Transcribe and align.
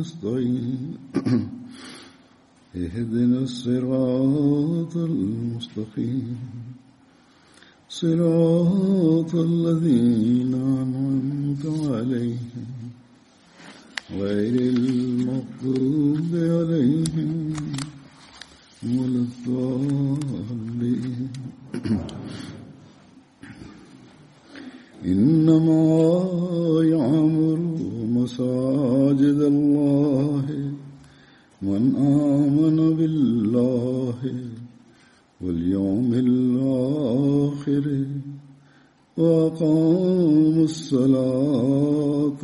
نستعين 0.00 0.96
اهدنا 2.76 3.38
الصراط 3.38 4.96
المستقيم. 4.96 6.36
صراط 7.88 9.34
الذين 9.34 10.54
أنعمت 10.54 11.64
عليهم. 11.92 12.68
غير 14.12 14.54
المغضوب 14.76 16.30
عليهم 16.34 17.52
ولا 18.84 19.24
الضالين. 19.28 21.28
إنما 25.04 25.82
يعمر 26.84 27.69
مساجد 28.20 29.40
الله 29.54 30.46
من 31.62 31.82
آمن 31.96 32.78
بالله 32.96 34.20
واليوم 35.40 36.10
الآخر 36.26 37.86
وأقام 39.16 40.56
الصلاة 40.70 42.42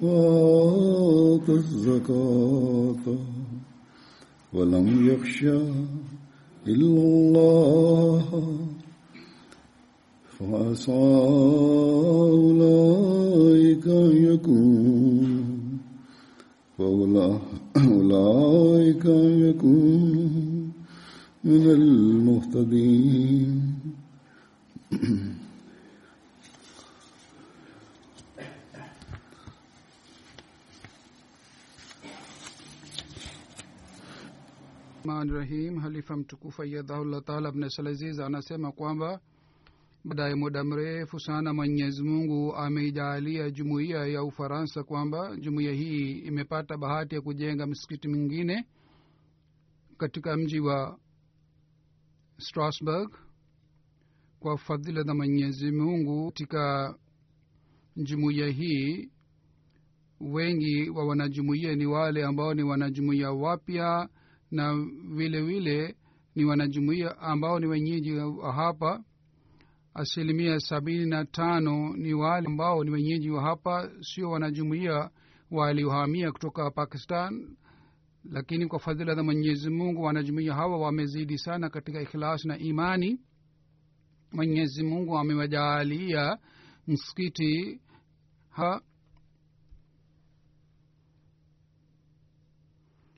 وآتى 0.00 1.52
الزكاة. 1.52 3.04
ولم 4.54 4.88
يخشى 5.10 5.58
إلا 6.66 7.02
الله 7.08 8.28
فعسى 10.38 10.92
أولئك 12.36 13.55
ذلك 13.76 13.86
يكون 14.24 15.78
فأولئك 16.78 17.74
يكون 19.40 20.72
من 21.44 21.62
المهتدين 21.68 23.62
الرحمن 35.06 35.30
الرحیم 35.30 35.78
حلیفہ 35.78 36.12
متکوفہ 36.12 36.62
یدہ 36.62 36.94
اللہ 36.94 37.20
تعالی 37.26 37.46
ابن 37.46 37.68
سلزیز 37.68 38.20
أنا 38.20 38.40
سے 38.40 38.56
مقام 38.56 39.02
ya 40.14 40.36
muda 40.36 40.64
mrefu 40.64 41.20
sana 41.20 41.54
Mwenyezi 41.54 42.02
Mungu 42.02 42.56
ameijaalia 42.56 43.50
jumuiya 43.50 44.06
ya 44.06 44.22
Ufaransa 44.24 44.82
kwamba 44.84 45.36
jumuiya 45.36 45.72
hii 45.72 46.12
imepata 46.12 46.76
bahati 46.76 47.14
ya 47.14 47.20
kujenga 47.20 47.66
msikiti 47.66 48.08
mwingine 48.08 48.64
katika 49.98 50.36
mji 50.36 50.60
wa 50.60 50.98
Strasbourg 52.38 53.12
kwa 54.40 54.58
fadhila 54.58 55.02
za 55.02 55.14
Mwenyezi 55.14 55.70
Mungu. 55.72 56.26
Katika 56.30 56.94
jumuiya 57.96 58.48
hii 58.48 59.10
wengi 60.20 60.90
wa 60.90 61.06
wanajumuiya 61.06 61.74
ni 61.74 61.86
wale 61.86 62.24
ambao 62.24 62.54
ni 62.54 62.62
wanajumuiya 62.62 63.32
wapya 63.32 64.08
na 64.50 64.86
vile 65.14 65.42
vile 65.42 65.96
ni 66.34 66.44
wanajumuiya 66.44 67.18
ambao 67.18 67.60
ni 67.60 67.66
wenyeji 67.66 68.16
hapa 68.54 69.04
asilimia 69.96 70.60
sabini 70.60 71.06
na 71.06 71.24
tano 71.24 71.96
ni 71.96 72.14
wale 72.14 72.46
ambao 72.46 72.84
ni 72.84 72.90
wenyeji 72.90 73.30
wa 73.30 73.42
hapa 73.42 73.90
sio 74.00 74.30
wanajumuia 74.30 75.10
waliohamia 75.50 76.32
kutoka 76.32 76.70
pakistan. 76.70 77.56
Lakini 78.24 78.66
kwa 78.66 78.78
fadhila 78.78 79.14
za 79.14 79.22
mwenyezi 79.22 79.70
mungu 79.70 80.02
wanajumuia 80.02 80.54
hawa 80.54 80.78
wamezidi 80.78 81.38
sana 81.38 81.70
katika 81.70 82.00
ikhlas 82.02 82.44
na 82.44 82.58
imani. 82.58 83.20
Mwenyezi 84.32 84.82
mungu 84.84 85.18
amewajaalia 85.18 86.38
msikiti 86.86 87.80
ha. 88.50 88.80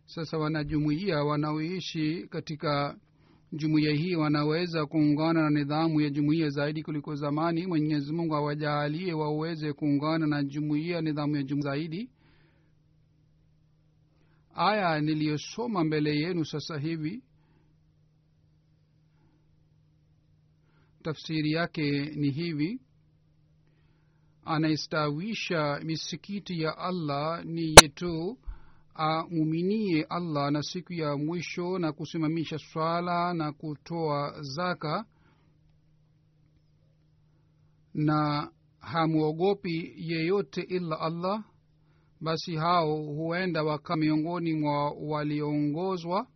Sasa 0.06 0.38
wanajumuia 0.38 1.24
wanaoishi 1.24 2.26
katika 2.28 2.96
jumuiya 3.52 3.92
hii 3.92 4.14
wanaweza 4.14 4.86
kuungana 4.86 5.42
na 5.42 5.50
nidhamu 5.50 6.00
ya 6.00 6.10
jumuiya 6.10 6.48
zaidi 6.48 6.82
kuliko 6.82 7.14
zamani. 7.14 7.66
Mwenyezi 7.66 8.12
mungu 8.12 8.34
awajaalie 8.36 9.12
waweze 9.12 9.72
kuungana 9.72 10.26
na 10.26 10.42
jumuiya 10.44 11.00
nidhamu 11.00 11.36
ya 11.36 11.42
jumuiya 11.42 11.72
zaidi. 11.74 12.10
Aya 14.54 15.00
niliyosoma 15.00 15.84
mbele 15.84 16.16
yenu 16.16 16.44
sasa 16.44 16.78
hivi 16.78 17.22
tafsiri 21.02 21.52
yake 21.52 21.90
ni 22.04 22.30
hivi. 22.30 22.80
Anaistawisha 24.44 25.80
misikiti 25.84 26.62
ya 26.62 26.78
allah 26.78 27.44
ni 27.44 27.74
yetu 27.82 28.38
amuminie 28.98 30.02
allah 30.08 30.50
na 30.52 30.62
siku 30.62 30.92
ya 30.92 31.16
mwisho 31.16 31.78
na 31.78 31.92
kusimamisha 31.92 32.58
swala 32.58 33.34
na 33.34 33.52
kutoa 33.52 34.42
zaka 34.42 35.04
na 37.94 38.50
hamwogopi 38.80 39.94
yeyote 39.96 40.60
ila 40.60 41.00
allah 41.00 41.44
basi 42.20 42.56
hao 42.56 42.96
huenda 42.96 43.62
waka 43.62 43.96
miongoni 43.96 44.54
mwa 44.54 44.90
walioongozwa 44.90 46.26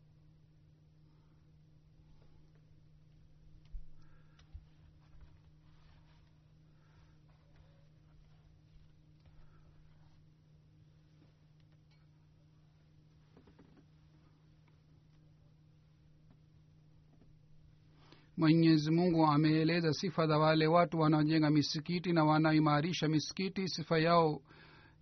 mwenyezi 18.43 18.91
mungu 18.91 19.27
ameeleza 19.27 19.93
sifa 19.93 20.27
za 20.27 20.39
wale 20.39 20.67
watu 20.67 20.99
wanaojenga 20.99 21.51
misikiti 21.51 22.13
na 22.13 22.25
wanaoimarisha 22.25 23.09
misikiti. 23.09 23.69
Sifa 23.69 23.99
yao 23.99 24.43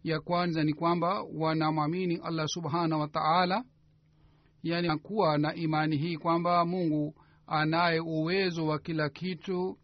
ya 0.05 0.21
kwanza 0.21 0.65
ni 0.65 0.73
kwamba 0.75 1.23
wanamwamini 1.23 2.17
allah 2.17 2.47
subhanahu 2.49 3.01
wa 3.01 3.09
taala 3.09 3.65
yaani 4.63 4.99
kuwa 4.99 5.39
na 5.39 5.55
imani 5.55 5.97
hii 5.97 6.17
kwamba 6.17 6.65
mungu 6.65 7.15
anaye 7.47 8.01
uwezo 8.01 8.67
wa 8.67 8.79
kila 8.79 9.09
kitu. 9.09 9.79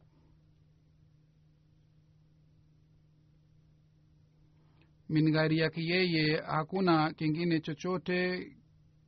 Min 5.08 5.32
ghairi 5.32 5.58
yake 5.58 5.80
yeye 5.84 6.36
hakuna 6.46 7.12
kingine 7.12 7.60
chochote 7.60 8.46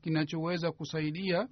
kinachoweza 0.00 0.72
kusaidia 0.72 1.48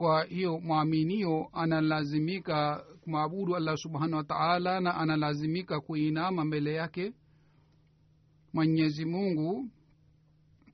kwa 0.00 0.24
hiyo 0.24 0.60
mwaminio 0.60 1.48
analazimika 1.52 2.84
kumwabudu 3.04 3.56
allah 3.56 3.76
subhanahu 3.76 4.14
wa 4.16 4.24
taala 4.24 4.80
na 4.80 4.94
analazimika 4.94 5.80
kuinama 5.80 6.44
mbele 6.44 6.74
yake. 6.74 7.12
Mwenyezi 8.52 9.04
mungu 9.04 9.68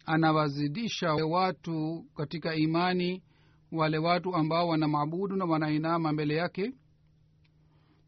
anawazidisha 0.05 1.13
watu 1.13 2.05
katika 2.17 2.55
imani 2.55 3.23
wale 3.73 3.99
watu 3.99 4.35
ambao 4.35 4.69
wanamwabudu 4.69 5.37
na 5.37 5.45
wanainama 5.45 6.13
mbele 6.13 6.35
yake. 6.35 6.73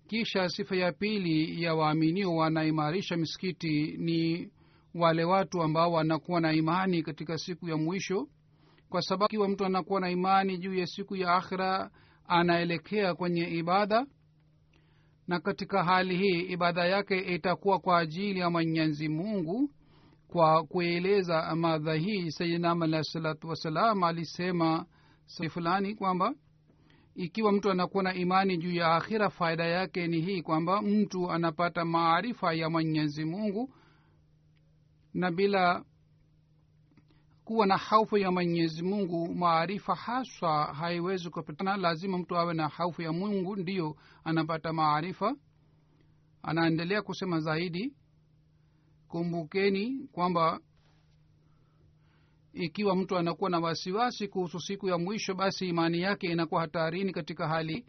Kisha 0.07 0.49
sifa 0.49 0.77
ya 0.77 0.93
pili 0.93 1.63
ya 1.63 1.75
waaminio 1.75 2.35
wanaimarisha 2.35 3.17
misikiti 3.17 3.97
ni 3.97 4.51
wale 4.95 5.25
watu 5.25 5.63
ambao 5.63 5.93
wanakuwa 5.93 6.41
na 6.41 6.53
imani 6.53 7.03
katika 7.03 7.39
siku 7.39 7.69
ya 7.69 7.77
mwisho 7.77 8.29
kwa 8.89 9.03
sababu 9.03 9.25
ikiwa 9.25 9.49
mtu 9.49 9.65
anakuwa 9.65 10.01
na 10.01 10.11
imani 10.11 10.59
juu 10.59 10.75
ya 10.75 10.87
siku 10.87 11.17
ya 11.17 11.35
akhira 11.35 11.91
anaelekea 12.29 13.15
kwenye 13.15 13.49
ibada 13.49 14.07
na 15.29 15.41
katika 15.41 15.85
hali 15.85 16.17
hii 16.17 16.41
ibada 16.41 16.85
yake 16.85 17.19
itakuwa 17.35 17.79
kwa 17.79 17.99
ajili 17.99 18.41
ya 18.41 18.51
mwenyezi 18.51 19.09
mungu 19.09 19.71
kwa 20.29 20.65
kueleza 20.65 21.57
madha 21.57 21.95
hii. 21.95 22.31
Sayidinam 22.31 22.83
alahi 22.83 23.05
salatu 23.05 23.49
wassalam 23.49 24.03
alisema 24.05 24.87
fulani 25.51 25.95
kwamba 25.95 26.35
ikiwa 27.15 27.53
mtu 27.53 27.71
anakuwa 27.71 28.03
na 28.03 28.15
imani 28.15 28.57
juu 28.57 28.73
ya 28.75 28.95
akhira 28.97 29.31
faida 29.31 29.65
yake 29.67 30.07
ni 30.07 30.21
hii 30.21 30.43
kwamba 30.43 30.83
mtu 30.83 31.31
anapata 31.31 31.85
maarifa 31.85 32.53
ya 32.55 32.71
mwenyezi 32.71 33.25
mungu 33.25 33.75
na 35.15 35.31
bila 35.31 35.85
kuwa 37.49 37.67
na 37.67 37.77
haufu 37.77 38.17
ya 38.19 38.31
mwenyezi 38.31 38.83
mungu 38.83 39.35
maarifa 39.35 39.95
haswa 39.95 40.75
haiwezi 40.75 41.31
kupatikana. 41.31 41.77
Lazima 41.77 42.19
mtu 42.19 42.37
awe 42.37 42.55
na 42.55 42.69
haufu 42.69 43.03
ya 43.03 43.13
mungu 43.13 43.57
ndiyo 43.57 43.97
anapata 44.25 44.73
maarifa. 44.73 45.37
Anaendelea 46.43 47.03
kusema 47.03 47.41
zaidi 47.41 47.95
kumbukeni 49.09 50.09
kwamba 50.13 50.61
ikiwa 52.53 52.97
mtu 52.97 53.17
anakuwa 53.17 53.51
na 53.51 53.59
wasiwasi 53.59 54.29
kuhusu 54.29 54.61
siku 54.61 54.89
ya 54.89 54.99
mwisho 54.99 55.35
basi 55.35 55.69
imani 55.69 56.01
yake 56.01 56.27
inakuwa 56.27 56.61
hatarini 56.61 57.13
katika 57.13 57.49
hali 57.49 57.87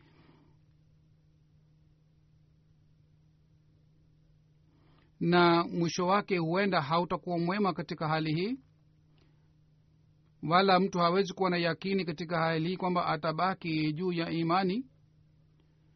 na 5.19 5.63
mwisho 5.63 6.07
wake 6.07 6.37
huenda 6.37 6.81
hautakuwa 6.81 7.39
mwema 7.39 7.73
katika 7.73 8.07
hali 8.07 8.33
hii 8.33 8.57
wala 10.43 10.79
mtu 10.79 10.99
hawezi 10.99 11.33
kuwa 11.33 11.49
na 11.49 11.57
yakini 11.57 12.05
katika 12.05 12.37
hali 12.39 12.69
hii 12.69 12.77
kwamba 12.77 13.05
atabaki 13.05 13.93
juu 13.93 14.11
ya 14.11 14.29
imani. 14.31 14.85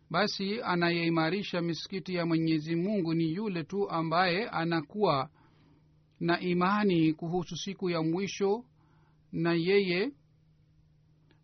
Basi 0.09 0.61
anayeimarisha 0.61 1.61
misikiti 1.61 2.15
ya 2.15 2.25
mwenyezi 2.25 2.75
mungu 2.75 3.13
ni 3.13 3.33
yule 3.33 3.63
tu 3.63 3.89
ambaye 3.89 4.49
anakuwa 4.49 5.29
na 6.19 6.39
imani 6.39 7.13
kuhusu 7.13 7.57
siku 7.57 7.89
ya 7.89 8.01
mwisho 8.01 8.65
na 9.31 9.53
yeye 9.53 10.11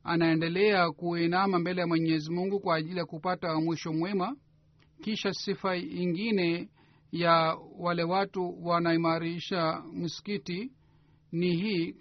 anaendelea 0.03 0.91
kuinama 0.91 1.59
mbele 1.59 1.81
ya 1.81 1.87
mwenyezi 1.87 2.31
mungu 2.31 2.59
kwa 2.59 2.75
ajili 2.75 2.97
ya 2.99 3.05
kupata 3.05 3.59
mwisho 3.59 3.93
mwema. 3.93 4.35
Kisha 5.01 5.33
sifa 5.33 5.75
ingine 5.77 6.69
ya 7.11 7.57
wale 7.79 8.03
watu 8.03 8.65
wanaimarisha 8.67 9.83
msikiti 9.93 10.71
ni 11.31 11.55
hii 11.55 11.95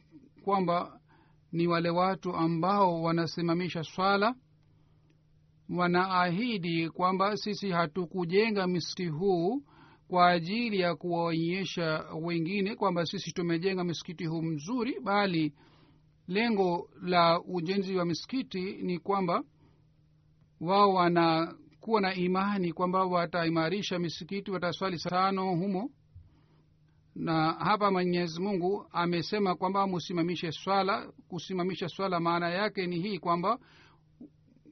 kwamba 0.48 1.00
ni 1.52 1.66
wale 1.66 1.90
watu 1.90 2.34
ambao 2.36 3.02
wanasimamisha 3.02 3.82
swala 3.82 4.34
wanaahidi 5.68 6.88
kwamba 6.90 7.36
sisi 7.36 7.70
hatukujenga 7.70 8.66
msikiti 8.66 9.06
huu 9.08 9.62
kwa 10.08 10.28
ajili 10.30 10.80
ya 10.80 10.94
kuwaonyesha 10.96 12.04
wengine 12.22 12.74
kwamba 12.74 13.06
sisi 13.06 13.32
tumejenga 13.32 13.84
msikiti 13.84 14.26
huu 14.26 14.42
mzuri 14.42 15.00
bali 15.00 15.54
lengo 16.28 16.90
la 17.02 17.40
ujenzi 17.42 17.96
wa 17.96 18.04
misikiti 18.04 18.62
ni 18.82 18.98
kwamba 18.98 19.42
wao 20.60 20.94
wanakuwa 20.94 22.00
na 22.00 22.14
imani 22.14 22.72
kwamba 22.72 23.04
wataimarisha 23.04 23.98
misikiti 23.98 24.50
wataswali 24.50 24.98
tano 24.98 25.50
humo 25.56 25.90
na 27.19 27.53
hapa 27.53 27.91
mwenyezi 27.91 28.41
mungu 28.43 28.87
amesema 28.93 29.55
kwamba 29.55 29.87
musimamishe 29.87 30.53
swala 30.53 31.12
kusimamisha 31.29 31.88
swala 31.88 32.20
maana 32.20 32.50
yake 32.50 32.87
ni 32.87 33.00
hii 33.00 33.19
kwamba 33.19 33.59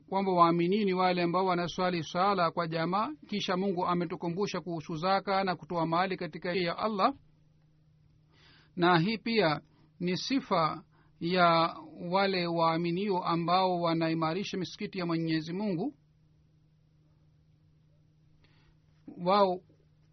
kwamba 0.09 0.33
waaminini 0.33 0.93
wale 0.95 1.23
ambao 1.23 1.47
wanaswali 1.47 2.03
swala 2.03 2.51
kwa 2.51 2.69
jamaa 2.69 3.11
kisha 3.29 3.57
mungu 3.57 3.87
ametukumbusha 3.87 4.61
kuhusu 4.61 4.97
zaka 4.97 5.45
na 5.45 5.57
kutoa 5.57 5.87
mali 5.87 6.17
katika 6.17 6.53
ya 6.53 6.79
allah. 6.79 7.15
Na 8.77 8.99
hii 8.99 9.19
pia 9.19 9.61
ni 10.01 10.17
sifa 10.17 10.83
ya 11.21 11.77
wale 12.11 12.47
waaminio 12.47 13.25
ambao 13.25 13.81
wanaimarisha 13.81 14.59
misikiti 14.59 14.99
ya 14.99 15.07
mwenyezi 15.07 15.53
mungu. 15.53 15.95
Wao 19.25 19.61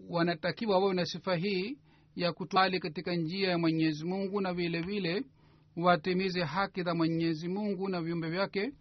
wanatakiwa 0.09 0.79
wawe 0.79 0.93
na 0.93 1.05
sifa 1.05 1.35
hii 1.35 1.77
ya 2.15 2.33
kutwali 2.33 2.79
katika 2.79 3.15
njia 3.15 3.49
ya 3.49 3.57
mwenyezi 3.57 4.05
mungu 4.05 4.41
na 4.41 4.53
vile 4.53 4.81
vile 4.81 5.23
watimize 5.75 6.43
haki 6.43 6.83
za 6.83 6.95
mwenyezi 6.95 7.47
mungu 7.47 7.89
na 7.89 8.01
viumbe 8.01 8.29
vyake. 8.29 8.73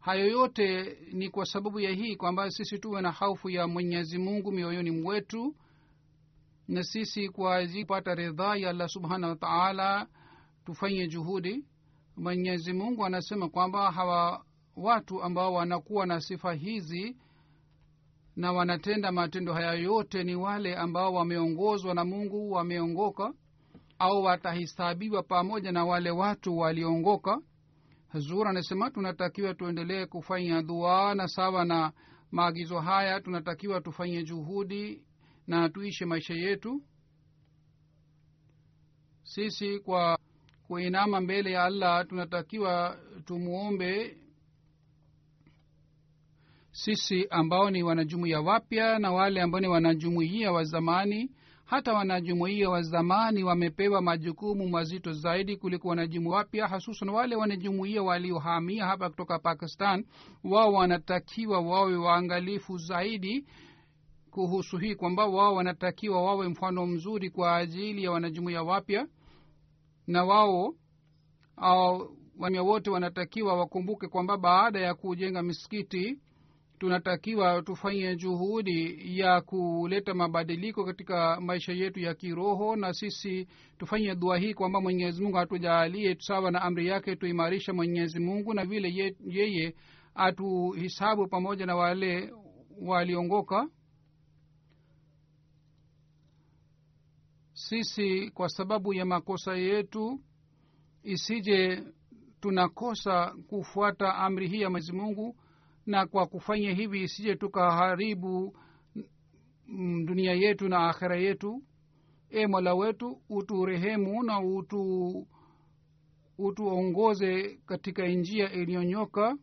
Hayo 0.00 0.26
yote 0.26 0.98
ni 1.12 1.28
kwa 1.30 1.46
sababu 1.46 1.80
ya 1.80 1.90
hii 1.90 2.16
kwamba 2.16 2.50
sisi 2.50 2.78
tuwe 2.78 3.00
na 3.02 3.10
haufu 3.12 3.50
ya 3.50 3.66
mwenyezi 3.68 4.18
mungu 4.18 4.52
mioyoni 4.52 4.90
mwetu 4.90 5.54
na 6.68 6.82
sisi 6.84 7.28
kwa 7.28 7.56
ajili 7.56 7.86
ridhaa 8.14 8.56
ya 8.56 8.70
allah 8.70 8.88
subhanahu 8.88 9.30
wa 9.30 9.36
taala 9.36 10.06
tufanye 10.64 11.06
juhudi. 11.08 11.64
Mwenyezi 12.16 12.72
mungu 12.72 13.04
anasema 13.04 13.48
kwamba 13.48 13.92
hawa 13.92 14.44
watu 14.76 15.22
ambao 15.22 15.54
wanakuwa 15.54 16.06
na 16.06 16.20
sifa 16.20 16.52
hizi 16.52 17.16
na 18.36 18.52
wanatenda 18.52 19.12
matendo 19.12 19.52
haya 19.52 19.72
yote 19.72 20.24
ni 20.24 20.34
wale 20.36 20.76
ambao 20.76 21.12
wameongozwa 21.14 21.94
na 21.94 22.04
mungu 22.04 22.50
wameongoka 22.52 23.32
au 23.98 24.22
watahisabiwa 24.22 25.22
pamoja 25.22 25.72
na 25.72 25.84
wale 25.84 26.10
watu 26.10 26.58
waliongoka. 26.58 27.38
Hazur 28.08 28.48
anasema 28.48 28.90
tunatakiwa 28.90 29.54
tuendelee 29.54 30.06
kufanya 30.06 30.62
dua 30.62 31.14
na 31.14 31.28
sawa 31.28 31.64
na 31.64 31.92
maagizo 32.30 32.78
haya 32.80 33.20
tunatakiwa 33.20 33.80
tufanye 33.80 34.22
juhudi 34.22 35.02
na 35.46 35.68
tuishe 35.68 36.04
maisha 36.04 36.34
yetu. 36.34 36.82
Sisi 39.22 39.78
kwa 39.78 40.18
kuinama 40.66 41.20
mbele 41.20 41.50
ya 41.52 41.64
allah 41.64 42.06
tunatakiwa 42.06 42.98
tumuombe 43.24 44.18
sisi 46.74 47.26
ambao 47.30 47.70
ni 47.70 47.82
wanajumuia 47.82 48.40
wapya 48.40 48.98
na 48.98 49.12
wale 49.12 49.42
ambao 49.42 49.60
ni 49.60 49.68
wanajumuia 49.68 50.52
wa 50.52 50.64
zamani 50.64 51.30
hata 51.64 51.92
wanajumuia 51.92 52.70
wa 52.70 52.82
zamani 52.82 53.44
wamepewa 53.44 54.02
majukumu 54.02 54.68
mazito 54.68 55.12
zaidi 55.12 55.56
kuliko 55.56 55.88
wanajumu 55.88 56.30
wapya 56.30 56.66
hasusan 56.68 57.08
wale 57.08 57.36
wanajumuia 57.36 58.02
waliohamia 58.02 58.86
hapa 58.86 59.10
kutoka 59.10 59.38
pakistan. 59.38 60.04
Wao 60.44 60.72
wanatakiwa 60.72 61.60
wawe 61.60 61.96
waangalifu 61.96 62.78
zaidi 62.78 63.46
kuhusu 64.30 64.78
hii 64.78 64.94
kwamba 64.94 65.26
wao 65.26 65.54
wanatakiwa 65.54 66.22
wawe 66.22 66.48
mfano 66.48 66.86
mzuri 66.86 67.30
kwa 67.30 67.56
ajili 67.56 68.04
ya 68.04 68.10
wanajumuia 68.10 68.62
wapya 68.62 69.06
na 70.06 70.24
wao 70.24 70.74
au 71.56 72.16
wote 72.64 72.90
wanatakiwa 72.90 73.54
wakumbuke 73.56 74.08
kwamba 74.08 74.36
baada 74.36 74.80
ya 74.80 74.94
kujenga 74.94 75.42
misikiti 75.42 76.18
tunatakiwa 76.78 77.62
tufanye 77.62 78.16
juhudi 78.16 79.00
ya 79.18 79.40
kuleta 79.40 80.14
mabadiliko 80.14 80.84
katika 80.84 81.40
maisha 81.40 81.72
yetu 81.72 82.00
ya 82.00 82.14
kiroho 82.14 82.76
na 82.76 82.92
sisi 82.92 83.48
tufanye 83.78 84.14
dua 84.14 84.38
hii 84.38 84.54
kwamba 84.54 84.80
mwenyezi 84.80 85.22
mungu 85.22 85.38
atujaalie 85.38 86.16
sawa 86.18 86.50
na 86.50 86.62
amri 86.62 86.86
yake 86.86 87.16
tuimarisha 87.16 87.72
mwenyezi 87.72 88.20
mungu 88.20 88.54
na 88.54 88.64
vile 88.64 88.94
ye, 88.94 89.16
yeye 89.26 89.74
atuhisabu 90.14 91.28
pamoja 91.28 91.66
na 91.66 91.76
wale 91.76 92.32
waliongoka. 92.80 93.68
Sisi 97.52 98.30
kwa 98.30 98.48
sababu 98.48 98.94
ya 98.94 99.04
makosa 99.04 99.56
yetu 99.56 100.20
isije 101.02 101.82
tunakosa 102.40 103.34
kufuata 103.48 104.14
amri 104.14 104.48
hii 104.48 104.60
ya 104.60 104.70
mwenyezi 104.70 104.92
mungu 104.92 105.36
na 105.86 106.06
kwa 106.06 106.26
kufanya 106.26 106.72
hivi 106.74 107.02
isije 107.02 107.34
tukaharibu 107.36 108.56
dunia 110.04 110.32
yetu 110.32 110.68
na 110.68 110.88
akhira 110.88 111.16
yetu. 111.16 111.62
E 112.30 112.46
mola 112.46 112.74
wetu 112.74 113.20
uturehemu 113.28 114.22
na 114.22 114.40
utu 114.40 115.26
utuongoze 116.38 117.58
katika 117.66 118.08
njia 118.08 118.52
iliyonyoka 118.52 119.36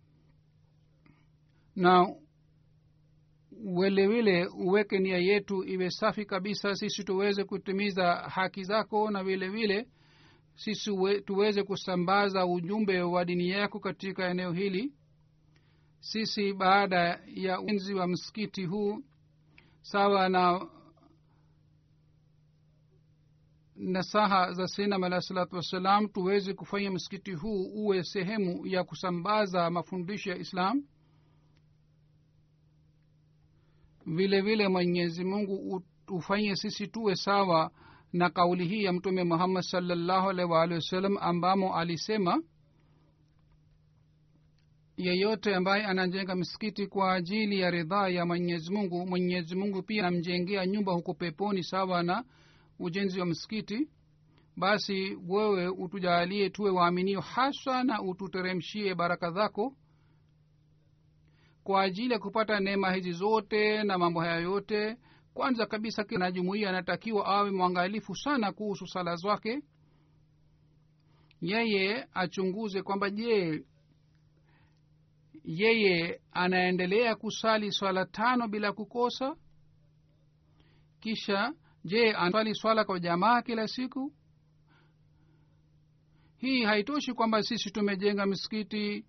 na 1.75 2.15
vilevile 3.51 4.48
uweke 4.48 5.00
nia 5.00 5.17
yetu 5.17 5.63
iwe 5.63 5.89
safi 5.91 6.25
kabisa. 6.25 6.75
Sisi 6.75 7.03
tuweze 7.03 7.43
kutimiza 7.43 8.15
haki 8.15 8.63
zako 8.63 9.12
na 9.12 9.24
vile 9.24 9.50
vile 9.50 9.88
sisi 10.55 10.91
uwe, 10.91 11.21
tuweze 11.21 11.63
kusambaza 11.63 12.45
ujumbe 12.45 13.01
wa 13.01 13.25
dini 13.25 13.50
yako 13.50 13.79
katika 13.79 14.29
eneo 14.29 14.51
hili 14.51 14.93
sisi 16.01 16.53
baada 16.53 17.22
ya 17.27 17.62
ujenzi 17.62 17.93
wa 17.93 18.08
msikiti 18.08 18.65
huu 18.65 19.03
sawa 19.81 20.29
na 20.29 20.67
nasaha 23.75 24.53
za 24.53 24.67
sinam 24.67 25.03
alahi 25.03 25.22
salatu 25.22 25.55
wassalam 25.55 26.08
tuweze 26.08 26.53
kufanya 26.53 26.91
msikiti 26.91 27.34
huu 27.34 27.63
uwe 27.75 28.03
sehemu 28.03 28.67
ya 28.67 28.84
kusambaza 28.84 29.70
mafundisho 29.70 30.29
ya 30.29 30.38
islam. 30.38 30.84
Vile 34.05 34.41
vile 34.41 34.67
mwenyezi 34.67 35.24
mungu 35.24 35.84
ufanye 36.08 36.55
sisi 36.55 36.88
tuwe 36.88 37.15
sawa 37.15 37.72
na 38.13 38.29
kauli 38.29 38.67
hii 38.67 38.84
ya 38.84 38.93
mtume 38.93 39.24
muhammad 39.24 39.63
salllahu 39.63 40.29
alaihi 40.29 40.51
waalihi 40.51 40.75
wasallam 40.75 41.17
ambamo 41.17 41.75
alisema 41.75 42.43
yeyote 45.05 45.55
ambaye 45.55 45.84
anajenga 45.86 46.36
msikiti 46.36 46.88
kwa 46.88 47.13
ajili 47.13 47.60
ya 47.60 47.72
ridhaa 47.72 48.08
ya 48.10 48.25
mwenyezi 48.25 48.72
mungu 48.74 49.08
mwenyezi 49.08 49.55
mungu 49.55 49.84
pia 49.84 50.08
anamjengea 50.08 50.65
nyumba 50.65 50.93
huko 50.93 51.13
peponi 51.13 51.63
sawa 51.63 52.03
na 52.03 52.24
ujenzi 52.79 53.20
wa 53.20 53.25
msikiti 53.25 53.89
basi 54.58 55.17
wewe 55.27 55.67
utujalie 55.67 56.50
tuwe 56.50 56.72
waaminio 56.72 57.22
haswa 57.22 57.84
na 57.84 58.01
ututeremshie 58.01 58.96
baraka 58.96 59.31
zako 59.31 59.75
kwa 61.63 61.81
ajili 61.81 62.13
ya 62.13 62.20
kupata 62.20 62.60
neema 62.60 62.91
hizi 62.93 63.12
zote 63.12 63.84
na 63.84 63.98
mambo 63.98 64.20
haya 64.22 64.39
yote. 64.39 64.98
Kwanza 65.34 65.65
kabisa 65.65 66.03
kila 66.03 66.31
jumuiya 66.31 66.70
anatakiwa 66.70 67.25
awe 67.25 67.51
mwangalifu 67.51 68.15
sana 68.15 68.51
kuhusu 68.51 68.88
sala 68.88 69.15
zake. 69.15 69.62
Yeye 71.41 72.08
achunguze 72.13 72.81
kwamba 72.81 73.10
je 73.10 73.63
yeye 75.43 76.21
anaendelea 76.31 77.15
kusali 77.15 77.71
swala 77.71 78.05
tano 78.05 78.48
bila 78.48 78.71
kukosa? 78.74 79.36
Kisha 81.00 81.53
je 81.86 82.12
anaswali 82.13 82.55
swala 82.55 82.86
kwa 82.86 83.00
jamaa 83.00 83.41
kila 83.41 83.67
siku? 83.67 84.13
Hii 86.38 86.63
haitoshi 86.63 87.13
kwamba 87.13 87.43
sisi 87.43 87.71
tumejenga 87.71 88.25
misikiti 88.25 89.05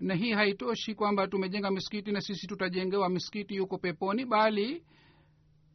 na 0.00 0.14
hii 0.14 0.32
haitoshi 0.32 0.94
kwamba 0.94 1.28
tumejenga 1.28 1.70
misikiti 1.70 2.12
na 2.12 2.20
sisi 2.20 2.46
tutajengewa 2.46 3.08
misikiti 3.08 3.54
yuko 3.54 3.78
peponi 3.78 4.24
bali 4.24 4.84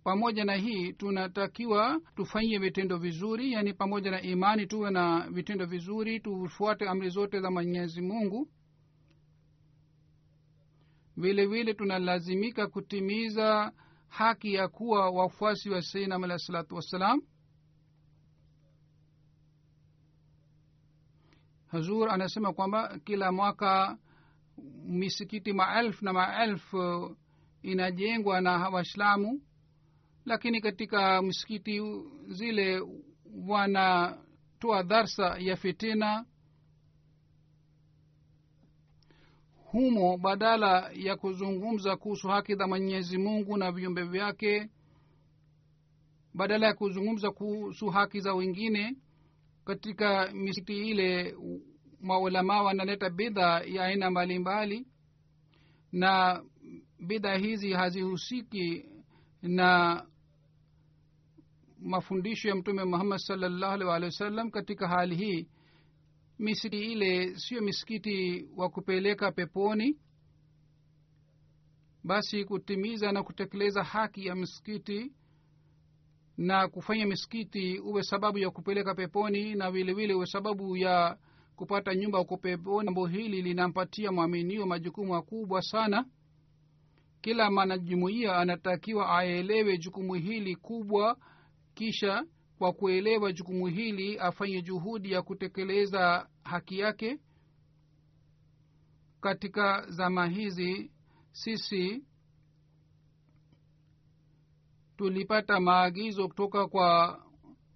pamoja 0.03 0.45
na 0.45 0.55
hii 0.55 0.93
tunatakiwa 0.93 2.01
tufanyie 2.15 2.57
vitendo 2.59 2.97
vizuri 2.97 3.51
yaani 3.51 3.73
pamoja 3.73 4.11
na 4.11 4.21
imani 4.21 4.67
tuwe 4.67 4.91
na 4.91 5.29
vitendo 5.29 5.65
vizuri 5.65 6.19
tufuate 6.19 6.87
amri 6.89 7.09
zote 7.09 7.39
za 7.39 7.51
mwenyezi 7.51 8.01
mungu 8.01 8.47
vile 11.17 11.45
vile 11.45 11.73
tunalazimika 11.73 12.67
kutimiza 12.67 13.71
haki 14.07 14.53
ya 14.53 14.67
kuwa 14.67 15.09
wafuasi 15.09 15.69
wa 15.69 15.81
seinam 15.81 16.23
alahi 16.23 16.39
salatu 16.39 16.75
wassalam. 16.75 17.21
Hazur 21.67 22.09
anasema 22.09 22.53
kwamba 22.53 22.99
kila 23.03 23.31
mwaka 23.31 23.97
misikiti 24.85 25.53
maelfu 25.53 26.05
na 26.05 26.13
maelfu 26.13 27.17
inajengwa 27.61 28.41
na 28.41 28.69
waislamu 28.69 29.41
lakini 30.25 30.61
katika 30.61 31.21
msikiti 31.21 31.81
zile 32.27 32.81
wanatoa 33.47 34.83
dharsa 34.83 35.35
ya 35.39 35.55
fitina 35.55 36.25
humo 39.71 40.17
badala 40.17 40.91
ya 40.93 41.15
kuzungumza 41.15 41.95
kuhusu 41.97 42.27
haki 42.27 42.55
za 42.55 42.67
mwenyezi 42.67 43.17
mungu 43.17 43.57
na 43.57 43.71
viumbe 43.71 44.03
vyake 44.03 44.69
badala 46.33 46.67
ya 46.67 46.73
kuzungumza 46.73 47.31
kuhusu 47.31 47.89
haki 47.89 48.19
za 48.19 48.33
wengine 48.33 48.95
katika 49.65 50.31
misikiti 50.33 50.89
ile 50.89 51.35
maulamaa 52.01 52.61
wanaleta 52.63 53.09
bidha 53.09 53.61
ya 53.65 53.83
aina 53.83 54.11
mbalimbali 54.11 54.87
na 55.91 56.43
bidha 57.07 57.37
hizi 57.37 57.73
hazihusiki 57.73 58.85
na 59.41 60.05
mafundisho 61.79 62.49
ya 62.49 62.55
mtume 62.55 62.83
muhammad 62.83 63.19
salllahu 63.19 63.73
alih 63.73 63.87
walihi 63.87 64.05
wasallam 64.05 64.51
katika 64.51 64.87
hali 64.87 65.15
hii 65.15 65.47
misikiti 66.41 66.91
ile 66.91 67.35
sio 67.35 67.61
misikiti 67.61 68.45
wa 68.55 68.69
kupeleka 68.69 69.31
peponi. 69.31 69.97
Basi 72.03 72.45
kutimiza 72.45 73.11
na 73.11 73.23
kutekeleza 73.23 73.83
haki 73.83 74.25
ya 74.25 74.35
misikiti 74.35 75.11
na 76.37 76.67
kufanya 76.67 77.05
misikiti 77.05 77.79
uwe 77.79 78.03
sababu 78.03 78.37
ya 78.37 78.49
kupeleka 78.49 78.95
peponi 78.95 79.55
na 79.55 79.71
vilevile 79.71 80.13
uwe 80.13 80.25
sababu 80.25 80.77
ya 80.77 81.17
kupata 81.55 81.95
nyumba 81.95 82.19
huko 82.19 82.37
peponi 82.37 82.85
jambo 82.85 83.07
hili 83.07 83.41
linampatia 83.41 84.11
mwaminio 84.11 84.65
majukumu 84.65 85.13
makubwa 85.13 85.61
sana. 85.61 86.05
Kila 87.21 87.51
mwanajumuiya 87.51 88.37
anatakiwa 88.37 89.17
aelewe 89.17 89.77
jukumu 89.77 90.13
hili 90.13 90.55
kubwa 90.55 91.17
kisha 91.73 92.23
kwa 92.61 92.73
kuelewa 92.73 93.31
jukumu 93.33 93.67
hili 93.67 94.17
afanye 94.19 94.61
juhudi 94.61 95.11
ya 95.11 95.21
kutekeleza 95.21 96.27
haki 96.43 96.79
yake. 96.79 97.19
Katika 99.21 99.85
zama 99.89 100.27
hizi 100.27 100.91
sisi 101.31 102.03
tulipata 104.97 105.59
maagizo 105.59 106.27
kutoka 106.27 106.67
kwa 106.67 107.19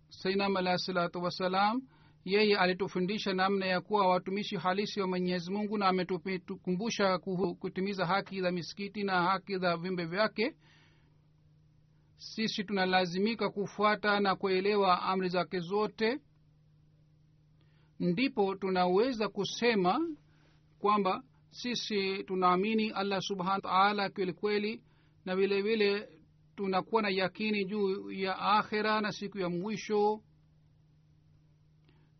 sainam 0.09 0.57
alahi 0.57 0.79
salatu 0.79 1.23
wassalam. 1.23 1.81
Yeye 2.25 2.57
alitufundisha 2.57 3.33
namna 3.33 3.65
ya 3.65 3.81
kuwa 3.81 4.07
watumishi 4.07 4.55
halisi 4.55 5.01
wa 5.01 5.07
mwenyezi 5.07 5.51
mungu 5.51 5.77
na 5.77 5.87
ametukumbusha 5.87 7.17
kutimiza 7.59 8.05
haki 8.05 8.41
za 8.41 8.51
misikiti 8.51 9.03
na 9.03 9.21
haki 9.23 9.57
za 9.57 9.77
vyumbe 9.77 10.05
vyake. 10.05 10.55
Sisi 12.17 12.63
tunalazimika 12.63 13.49
kufuata 13.49 14.19
na 14.19 14.35
kuelewa 14.35 15.01
amri 15.01 15.29
zake 15.29 15.59
zote 15.59 16.19
ndipo 17.99 18.55
tunaweza 18.55 19.29
kusema 19.29 20.09
kwamba 20.79 21.23
sisi 21.51 22.23
tunaamini 22.23 22.89
allah 22.89 23.21
subhanahu 23.21 23.55
wataala 23.55 24.09
kweli 24.09 24.33
kweli 24.33 24.81
na 25.25 25.35
vile 25.35 25.61
vile 25.61 26.09
tunakuwa 26.55 27.01
na 27.01 27.09
yakini 27.09 27.65
juu 27.65 28.11
ya 28.11 28.39
akhira 28.39 29.01
na 29.01 29.11
siku 29.11 29.39
ya 29.39 29.49
mwisho. 29.49 30.21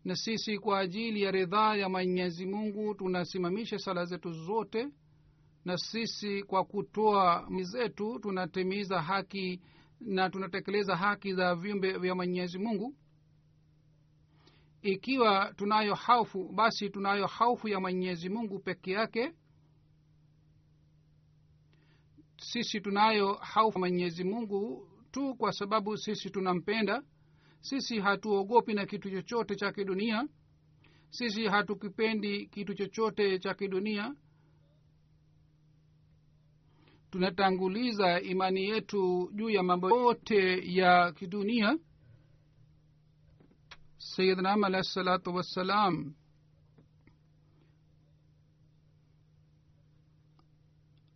Na 0.04 0.16
sisi 0.16 0.58
kwa 0.58 0.78
ajili 0.78 1.22
ya 1.22 1.30
ridhaa 1.30 1.76
ya 1.76 1.88
mwenyezi 1.88 2.46
mungu 2.46 2.94
tunasimamisha 2.94 3.78
sala 3.78 4.04
zetu 4.04 4.32
zote 4.32 4.88
na 5.64 5.76
sisi 5.78 6.42
kwa 6.42 6.64
kutoa 6.64 7.46
mizetu 7.50 8.18
tunatimiza 8.18 9.02
haki 9.02 9.60
na 10.00 10.30
tunatekeleza 10.30 10.96
haki 10.96 11.34
za 11.34 11.54
viumbe 11.54 11.98
vya 11.98 12.14
mwenyezi 12.14 12.58
mungu 12.58 12.94
ikiwa 14.86 15.54
tunayo 15.56 15.94
haufu 15.94 16.48
basi 16.52 16.90
tunayo 16.90 17.26
haufu 17.26 17.68
ya 17.68 17.80
mwenyezi 17.80 18.28
mungu 18.28 18.58
peke 18.58 18.90
yake. 18.92 19.32
Sisi 22.36 22.80
tunayo 22.80 23.32
haufu 23.32 23.78
mwenyezi 23.78 24.24
mungu 24.24 24.88
tu 25.10 25.34
kwa 25.34 25.52
sababu 25.52 25.96
sisi 25.96 26.30
tunampenda. 26.30 27.02
Sisi 27.60 28.00
hatuogopi 28.00 28.74
na 28.74 28.86
kitu 28.86 29.10
chochote 29.10 29.56
cha 29.56 29.72
kidunia. 29.72 30.28
Sisi 31.10 31.44
hatukipendi 31.46 32.46
kitu 32.46 32.74
chochote 32.74 33.38
cha 33.38 33.54
kidunia. 33.54 34.14
Tunatanguliza 37.10 38.20
imani 38.20 38.64
yetu 38.64 39.30
juu 39.34 39.50
ya 39.50 39.62
mambo 39.62 39.88
yote 39.90 40.74
ya 40.74 41.12
kidunia 41.12 41.78
alahi 44.64 44.84
salatu 44.84 45.34
wassalam. 45.34 46.14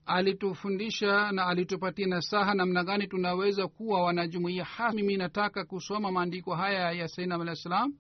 Alitufundisha 0.07 1.33
na 1.33 1.47
alitupatia 1.47 2.07
nasaha 2.07 2.55
namna 2.55 2.85
gani 2.85 3.07
tunaweza 3.07 3.69
kuwa 3.69 4.03
wanajumuia 4.03 4.65
hasa 4.65 4.93
mimi 4.97 5.17
nataka 5.17 5.65
kusoma 5.65 6.13
maandiko 6.13 6.55
haya 6.55 6.93
ya 6.93 7.09
sainam 7.09 7.41
alah 7.41 7.55
salam. 7.57 7.95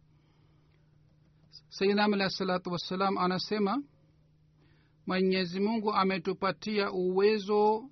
Sainam 1.68 2.14
alah 2.14 2.28
salatu 2.30 2.70
wassalam 2.72 3.18
anasema 3.18 3.82
mwenyezi 5.06 5.60
mungu 5.60 5.92
ametupatia 5.94 6.92
uwezo 6.92 7.90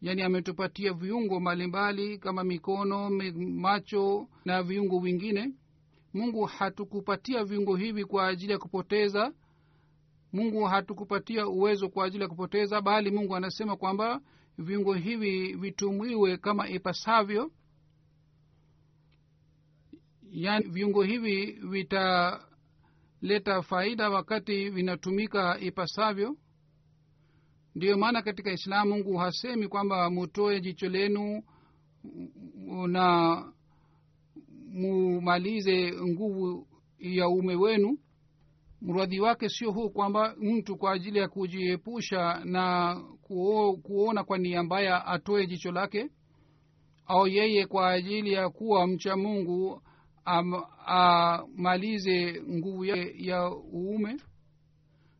yani 0.00 0.22
ametupatia 0.22 0.92
viungo 0.92 1.40
mbalimbali 1.40 2.18
kama 2.18 2.44
mikono 2.44 3.10
macho 3.36 4.28
na 4.44 4.62
viungo 4.62 4.98
vingine 4.98 5.52
mungu 6.16 6.44
hatukupatia 6.44 7.44
viungo 7.44 7.76
hivi 7.76 8.04
kwa 8.04 8.28
ajili 8.28 8.52
ya 8.52 8.58
kupoteza. 8.58 9.32
Mungu 10.32 10.64
hatukupatia 10.64 11.46
uwezo 11.46 11.88
kwa 11.88 12.06
ajili 12.06 12.22
ya 12.22 12.28
kupoteza 12.28 12.80
bali 12.80 13.10
mungu 13.10 13.36
anasema 13.36 13.76
kwamba 13.76 14.20
viungo 14.58 14.94
hivi 14.94 15.54
vitumiwe 15.54 16.36
kama 16.36 16.68
ipasavyo. 16.68 17.50
Yani 20.30 20.68
viungo 20.68 21.02
hivi 21.02 21.52
vitaleta 21.52 23.62
faida 23.68 24.10
wakati 24.10 24.70
vinatumika 24.70 25.58
ipasavyo. 25.60 26.36
Ndiyo 27.74 27.98
maana 27.98 28.22
katika 28.22 28.52
islamu 28.52 28.90
mungu 28.94 29.16
hasemi 29.16 29.68
kwamba 29.68 30.10
mutoe 30.10 30.60
jicho 30.60 30.88
lenu 30.88 31.42
na 32.88 33.44
mumalize 34.72 35.92
nguvu 35.92 36.66
ya 36.98 37.28
ume 37.28 37.54
wenu. 37.54 37.98
Mradhi 38.82 39.20
wake 39.20 39.48
sio 39.48 39.70
huu 39.72 39.90
kwamba 39.90 40.34
mtu 40.40 40.76
kwa 40.76 40.92
ajili 40.92 41.18
ya 41.18 41.28
kujiepusha 41.28 42.40
na 42.44 42.94
kuo, 43.22 43.76
kuona 43.76 44.24
kwa 44.24 44.38
nia 44.38 44.62
mbaya 44.62 45.06
atoe 45.06 45.46
jicho 45.46 45.72
lake 45.72 46.10
au 47.06 47.28
yeye 47.28 47.66
kwa 47.66 47.90
ajili 47.90 48.32
ya 48.32 48.48
kuwa 48.50 48.86
mcha 48.86 49.16
mungu 49.16 49.82
am, 50.24 50.54
amalize 50.86 52.42
nguvu 52.50 52.84
yake 52.84 53.14
ya 53.26 53.50
uume 53.50 54.16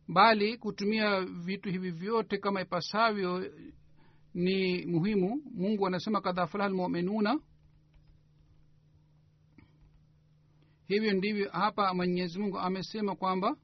bali 0.08 0.56
kutumia 0.58 1.20
vitu 1.24 1.70
hivi 1.70 1.90
vyote 1.90 2.38
kama 2.38 2.60
ipasavyo 2.60 3.50
ni 4.34 4.86
muhimu. 4.86 5.42
Mungu 5.54 5.86
anasema 5.86 6.20
kadha 6.20 6.46
falaha 6.46 6.70
lmuminuna 6.70 7.40
hivyo 10.86 11.12
ndivyo 11.12 11.50
hapa 11.50 11.94
mwenyezi 11.94 12.38
mungu 12.38 12.58
amesema 12.58 13.16
kwamba 13.16 13.56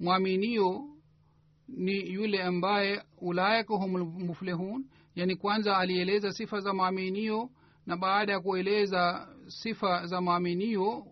mwaminio 0.00 0.84
ni 1.68 2.12
yule 2.12 2.42
ambaye 2.42 3.02
ulaika 3.20 3.74
hum 3.74 3.92
muflihun. 4.26 4.84
Yani 5.14 5.36
kwanza 5.36 5.78
alieleza 5.78 6.32
sifa 6.32 6.60
za 6.60 6.74
mwaminio 6.74 7.50
na 7.86 7.96
baada 7.96 8.32
ya 8.32 8.40
kueleza 8.40 9.28
sifa 9.46 10.06
za 10.06 10.20
mwaminio 10.20 11.06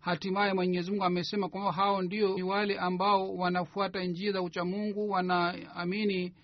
hatimaye 0.00 0.52
mwenyezi 0.52 0.90
mungu 0.90 1.04
amesema 1.04 1.48
kwamba 1.48 1.72
hao 1.72 2.02
ndio 2.02 2.34
ni 2.34 2.42
wale 2.42 2.78
ambao 2.78 3.34
wanafuata 3.34 4.04
njia 4.04 4.32
za 4.32 4.42
uchamungu 4.42 5.10
wanaamini 5.10 6.34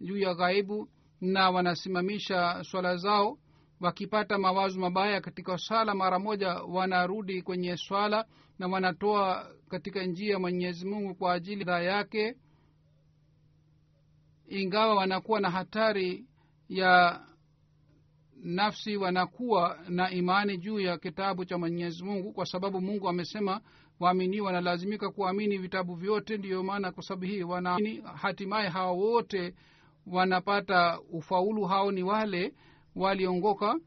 juu 0.00 0.18
ya 0.18 0.34
ghaibu 0.34 0.88
na 1.20 1.50
wanasimamisha 1.50 2.64
swala 2.64 2.96
zao 2.96 3.38
wakipata 3.80 4.38
mawazo 4.38 4.80
mabaya 4.80 5.20
katika 5.20 5.58
swala 5.58 5.94
mara 5.94 6.18
moja 6.18 6.48
wanarudi 6.54 7.42
kwenye 7.42 7.76
swala 7.76 8.24
na 8.58 8.66
wanatoa 8.66 9.50
katika 9.68 10.02
njia 10.04 10.32
ya 10.32 10.38
mwenyezi 10.38 10.86
mungu 10.86 11.14
kwa 11.14 11.32
ajili 11.32 11.64
dhaa 11.64 11.80
yake 11.80 12.36
ingawa 14.48 14.94
wanakuwa 14.94 15.40
na 15.40 15.50
hatari 15.50 16.26
ya 16.68 17.20
nafsi 18.42 18.96
wanakuwa 18.96 19.78
na 19.88 20.10
imani 20.10 20.58
juu 20.58 20.80
ya 20.80 20.98
kitabu 20.98 21.44
cha 21.44 21.58
mwenyezi 21.58 22.04
mungu 22.04 22.32
kwa 22.32 22.46
sababu 22.46 22.80
mungu 22.80 23.08
amesema 23.08 23.60
waamini 24.00 24.40
wanalazimika 24.40 25.10
kuamini 25.10 25.58
vitabu 25.58 25.94
vyote. 25.94 26.36
Ndiyo 26.36 26.62
maana 26.62 26.92
kwa 26.92 27.02
sababu 27.02 27.24
hii 27.24 27.42
wanaamini 27.42 28.02
hatimaye 28.14 28.68
hawa 28.68 28.92
wote 28.92 29.54
wanapata 30.06 31.00
ufaulu 31.12 31.64
hao 31.64 31.92
ni 31.92 32.02
wale 32.02 32.54
waliongoka 32.96 33.80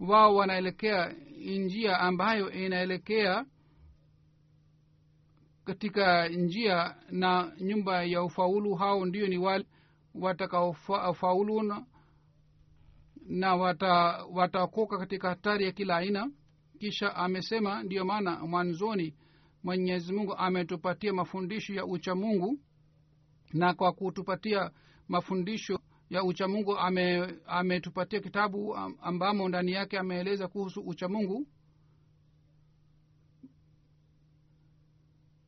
wao 0.00 0.34
wanaelekea 0.34 1.14
njia 1.38 2.00
ambayo 2.00 2.50
inaelekea 2.50 3.44
katika 5.64 6.28
njia 6.28 6.96
na 7.10 7.52
nyumba 7.60 8.04
ya 8.04 8.22
ufaulu. 8.22 8.74
Hao 8.74 9.04
ndio 9.06 9.26
ni 9.26 9.38
wale 9.38 9.66
watakaofaulu 10.14 11.62
na, 11.62 11.86
na 13.26 13.56
wata 13.56 13.92
watakoka 14.32 14.98
katika 14.98 15.28
hatari 15.28 15.64
ya 15.64 15.72
kila 15.72 15.96
aina. 15.96 16.30
Kisha 16.78 17.16
amesema 17.16 17.82
ndiyo 17.82 18.04
maana 18.04 18.38
mwanzoni 18.46 19.14
mwenyezi 19.64 20.12
mungu 20.12 20.34
ametupatia 20.36 21.12
mafundisho 21.12 21.74
ya 21.74 21.86
ucha 21.86 22.14
mungu 22.14 22.58
na 23.52 23.74
kwa 23.74 23.92
kutupatia 23.92 24.70
mafundisho 25.08 25.78
ya 26.12 26.24
uchamungu 26.24 26.78
ame 26.78 27.34
ametupatia 27.46 28.20
kitabu 28.20 28.76
ambamo 29.02 29.48
ndani 29.48 29.72
yake 29.72 29.98
ameeleza 29.98 30.48
kuhusu 30.48 30.80
uchamungu. 30.80 31.46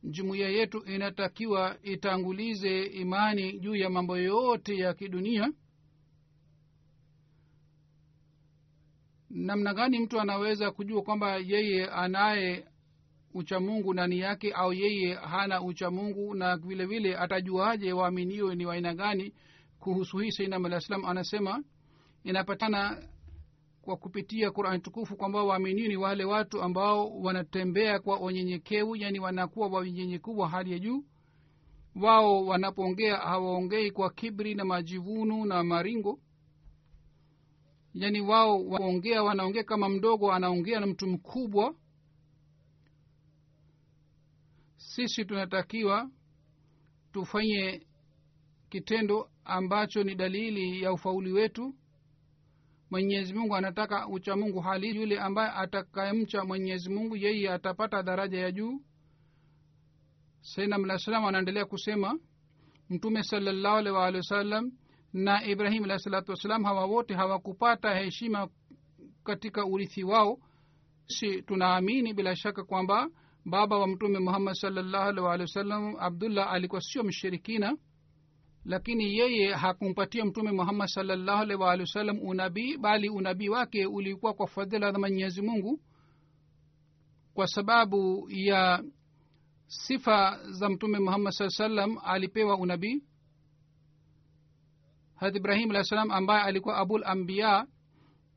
Jumuiya 0.03 0.49
yetu 0.49 0.77
inatakiwa 0.85 1.77
itangulize 1.83 2.83
imani 2.83 3.59
juu 3.59 3.75
ya 3.75 3.89
mambo 3.89 4.17
yote 4.17 4.77
ya 4.77 4.93
kidunia. 4.93 5.51
Namna 9.29 9.73
gani 9.73 9.99
mtu 9.99 10.19
anaweza 10.19 10.71
kujua 10.71 11.01
kwamba 11.01 11.35
yeye 11.37 11.85
anaye 11.89 12.65
uchamungu 13.33 13.93
ndani 13.93 14.19
yake 14.19 14.51
au 14.51 14.73
yeye 14.73 15.13
hana 15.13 15.61
uchamungu 15.61 16.35
na 16.35 16.57
vile 16.57 16.85
vile 16.85 17.17
atajuaje 17.17 17.93
waaminio 17.93 18.55
ni 18.55 18.65
waaina 18.65 18.93
gani 18.93 19.33
kuhusu 19.85 20.17
hii 20.17 20.31
sainam 20.31 20.65
alah 20.65 20.81
salam 20.81 21.05
anasema 21.05 21.63
inapatana 22.23 23.07
kwa 23.81 23.97
kupitia 23.97 24.51
qurani 24.51 24.79
tukufu 24.79 25.15
kwamba 25.17 25.43
waaminini 25.43 25.97
wale 25.97 26.23
watu 26.25 26.61
ambao 26.61 27.19
wanatembea 27.21 27.99
kwa 27.99 28.19
unyenyekevu 28.19 28.95
yani 28.95 29.19
wanakuwa 29.19 29.67
wanyenyekevu 29.67 30.39
wa 30.39 30.49
hali 30.49 30.71
ya 30.71 30.79
juu. 30.79 31.03
Wao 32.01 32.45
wanapoongea 32.45 33.17
hawaongei 33.17 33.91
kwa 33.91 34.09
kibri 34.09 34.55
na 34.55 34.65
majivunu 34.65 35.45
na 35.45 35.63
maringo. 35.63 36.19
Yani 37.93 38.21
wao 38.21 38.65
waongea 38.67 39.23
wanaongea 39.23 39.63
kama 39.63 39.89
mdogo 39.89 40.31
anaongea 40.33 40.79
na 40.79 40.87
mtu 40.87 41.07
mkubwa. 41.07 41.75
Sisi 44.77 45.25
tunatakiwa 45.25 46.09
tufanye 47.11 47.87
kitendo 48.69 49.29
ambacho 49.45 50.03
ni 50.03 50.15
dalili 50.15 50.81
ya 50.81 50.93
ufauli 50.93 51.31
wetu. 51.31 51.75
Mwenyezi 52.91 53.33
mungu 53.33 53.55
anataka 53.55 54.07
ucha 54.07 54.35
mungu 54.35 54.59
hali 54.59 54.95
yule 54.95 55.19
ambaye 55.19 55.51
atakayemcha 55.51 56.43
mwenyezi 56.45 56.89
mungu 56.89 57.15
yeye 57.15 57.51
atapata 57.53 58.03
daraja 58.03 58.39
ya 58.39 58.51
juu. 58.51 58.81
Sainam 60.41 60.97
salam 60.97 61.25
anaendelea 61.25 61.65
kusema 61.65 62.19
mtume 62.89 63.23
salallahu 63.23 63.75
alih 63.77 63.93
waalihi 63.93 64.17
wasallam 64.17 64.71
na 65.13 65.45
ibrahim 65.45 65.83
alahi 65.83 65.99
salatu 65.99 66.31
wassalam 66.31 66.63
hawa 66.63 66.85
wote 66.85 67.13
hawakupata 67.13 67.95
heshima 67.95 68.47
katika 69.23 69.65
urithi 69.65 70.03
wao. 70.03 70.39
Si 71.07 71.41
tunaamini 71.41 72.13
bila 72.13 72.35
shaka 72.35 72.63
kwamba 72.63 73.09
baba 73.45 73.77
wa 73.79 73.87
mtume 73.87 74.19
muhammad 74.19 74.53
salallahu 74.53 75.09
alih 75.09 75.23
waalihi 75.23 75.41
wasallam 75.49 75.95
abdullah 75.99 76.51
alikuwa 76.53 76.81
sio 76.81 77.03
mshirikina 77.03 77.77
lakini 78.65 79.17
yeye 79.17 79.53
hakumpatia 79.53 80.25
mtume 80.25 80.51
muhammad 80.51 80.87
salllahu 80.87 81.41
alih 81.41 81.59
waalihi 81.59 81.81
wasallam 81.89 82.19
unabii 82.21 82.77
bali 82.77 83.09
unabii 83.09 83.49
wake 83.49 83.85
ulikuwa 83.85 84.33
kwa 84.33 84.47
fadhila 84.47 84.91
za 84.91 84.99
mwenyezi 84.99 85.41
mungu 85.41 85.79
kwa 87.33 87.47
sababu 87.47 88.27
ya 88.29 88.83
sifa 89.67 90.39
za 90.51 90.69
mtume 90.69 90.99
muhammad 90.99 91.33
saa 91.33 91.49
salam 91.49 91.97
alipewa 92.03 92.57
unabii. 92.57 93.03
Harat 95.15 95.35
ibrahim 95.35 95.69
alah 95.71 95.83
salam 95.83 96.11
ambaye 96.11 96.43
alikuwa 96.43 96.77
abul 96.77 97.03
ambiya 97.05 97.67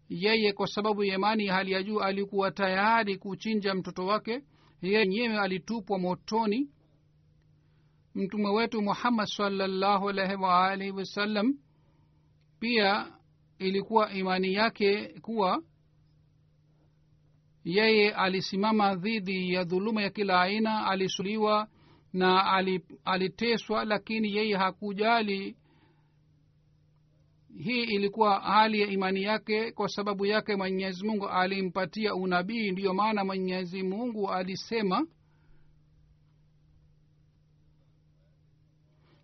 yeye 0.08 0.52
kwa 0.52 0.66
sababu 0.66 1.04
ya 1.04 1.14
imani 1.14 1.46
hali 1.46 1.72
ya 1.72 1.82
juu 1.82 2.00
alikuwa 2.00 2.50
tayari 2.50 3.18
kuchinja 3.18 3.74
mtoto 3.74 4.06
wake. 4.06 4.42
Yeye 4.82 4.98
yenyewe 4.98 5.38
alitupwa 5.38 5.98
motoni 5.98 6.70
mtume 8.18 8.48
wetu 8.50 8.82
muhammad 8.82 9.26
salllahu 9.26 10.08
alaihi 10.08 10.34
waalihi 10.42 10.90
wasallam 10.90 11.54
pia 12.60 13.12
ilikuwa 13.58 14.12
imani 14.12 14.54
yake 14.54 15.08
kuwa 15.08 15.62
yeye 17.64 18.14
alisimama 18.14 18.94
dhidi 18.94 19.52
ya 19.52 19.64
dhuluma 19.64 20.02
ya 20.02 20.10
kila 20.10 20.40
aina 20.40 20.86
alisuliwa 20.86 21.68
na 22.12 22.44
aliteswa 23.04 23.84
lakini 23.84 24.36
yeye 24.36 24.56
hakujali. 24.56 25.56
Hii 27.58 27.82
ilikuwa 27.82 28.40
hali 28.40 28.80
ya 28.80 28.86
imani 28.88 29.22
yake 29.22 29.72
kwa 29.72 29.88
sababu 29.88 30.26
yake 30.26 30.56
mwenyezi 30.56 31.06
mungu 31.06 31.28
alimpatia 31.28 32.14
unabii. 32.14 32.70
Ndiyo 32.70 32.94
maana 32.94 33.24
mwenyezi 33.24 33.82
mungu 33.82 34.30
alisema 34.30 35.06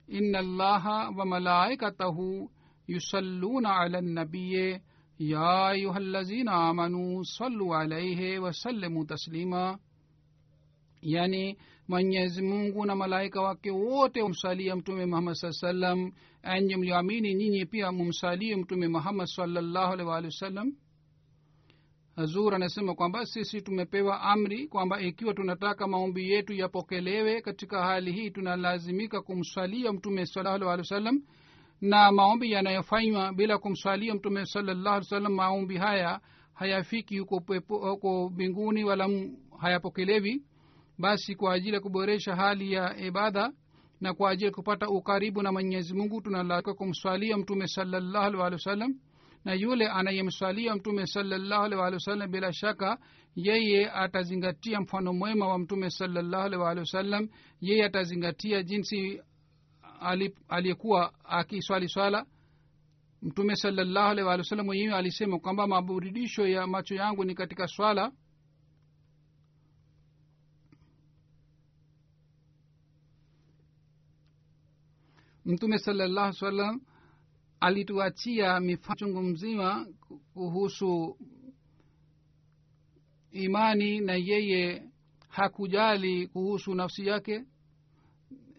ina 0.08 0.42
llaha 0.42 1.10
wa 1.16 1.24
malaikatahu 1.26 2.50
yusalluna 2.86 3.76
ala 3.76 4.00
nabiye 4.00 4.82
ya 5.18 5.66
ayuha 5.66 6.00
lazina 6.00 6.52
amanu 6.52 7.24
sallu 7.24 7.74
alaihi 7.74 8.38
wasallimu 8.38 9.04
taslima 9.04 9.78
yani 11.02 11.58
mwenyezi 11.88 12.42
mungu 12.42 12.86
na 12.86 12.96
malaika 12.96 13.40
wake 13.42 13.70
wote 13.70 14.22
wamsalia 14.22 14.76
mtume 14.76 15.06
muhammad 15.06 15.34
saa 15.34 15.52
salam 15.52 16.12
enye 16.42 16.76
mliamini 16.76 17.34
nyinyi 17.34 17.66
pia 17.66 17.92
mumsalie 17.92 18.56
mtume 18.56 18.88
muhammad 18.88 19.26
salllahu 19.26 19.92
alih 19.92 20.06
waalihi 20.06 20.26
wasallam 20.34 20.72
hazur 22.16 22.54
anasema 22.54 22.94
kwamba 22.94 23.26
sisi 23.26 23.62
tumepewa 23.62 24.20
amri 24.20 24.68
kwamba 24.68 25.00
ikiwa 25.00 25.34
tunataka 25.34 25.86
maombi 25.86 26.30
yetu 26.30 26.52
yapokelewe 26.52 27.40
katika 27.40 27.82
hali 27.82 28.12
hii 28.12 28.30
tunalazimika 28.30 29.22
kumswalia 29.22 29.92
mtume 29.92 30.26
salallahu 30.26 30.70
alih 30.70 30.78
wa 30.78 30.84
sallam 30.84 31.22
na 31.80 32.12
maombi 32.12 32.52
yanayofanywa 32.52 33.32
bila 33.32 33.58
kumswalia 33.58 34.14
mtume 34.14 34.46
salallahu 34.46 34.88
alih 34.96 35.04
wasallam 35.06 35.32
maombi 35.34 35.76
haya 35.76 36.20
hayafiki 36.54 37.18
huko 37.18 38.30
mbinguni 38.32 38.84
wala 38.84 39.08
hayapokelewi. 39.58 40.42
Basi 40.98 41.34
kwa 41.34 41.52
ajili 41.54 41.74
ya 41.74 41.80
kuboresha 41.80 42.36
hali 42.36 42.72
ya 42.72 42.96
ibada 42.98 43.52
na 44.00 44.14
kwa 44.14 44.30
ajili 44.30 44.46
ya 44.46 44.52
kupata 44.52 44.88
ukaribu 44.88 45.42
na 45.42 45.52
mwenyezi 45.52 45.94
mungu 45.94 46.20
tunalazimika 46.20 46.74
kumswalia 46.74 47.36
mtume 47.36 47.66
salallahu 47.66 48.24
alih 48.26 48.40
walih 48.40 48.56
wasallam 48.56 48.94
na 49.44 49.54
yule 49.54 49.88
anayemswalia 49.88 50.74
mtume 50.76 51.06
salallahu 51.06 51.64
alih 51.64 51.78
walih 51.78 51.94
wasallam 51.96 52.30
bila 52.30 52.52
shaka 52.52 52.98
yeye 53.36 53.90
atazingatia 53.90 54.80
mfano 54.80 55.12
mwema 55.12 55.48
wa 55.48 55.58
mtume 55.58 55.90
salallahu 55.90 56.42
alih 56.44 56.60
walih 56.60 56.80
wasallam 56.80 57.28
yeye 57.60 57.84
atazingatia 57.84 58.62
jinsi 58.62 59.20
aliyekuwa 60.48 61.12
akiswali 61.24 61.88
swala. 61.88 62.26
Mtume 63.22 63.56
salallahu 63.56 64.08
alih 64.08 64.26
walih 64.26 64.40
wasallam 64.44 64.66
mwenyewe 64.66 64.94
alisema 64.94 65.38
kwamba 65.38 65.66
maburudisho 65.66 66.46
ya 66.46 66.66
macho 66.66 66.94
yangu 66.94 67.24
ni 67.24 67.34
katika 67.34 67.66
swala. 67.66 68.12
Mtume 75.44 75.78
salallahu 75.78 76.32
salam 76.32 76.80
alituachia 77.64 78.60
mifachungu 78.60 79.22
mzima 79.22 79.86
kuhusu 80.34 81.18
imani 83.30 84.00
na 84.00 84.12
yeye 84.14 84.82
hakujali 85.28 86.26
kuhusu 86.26 86.74
nafsi 86.74 87.06
yake. 87.06 87.44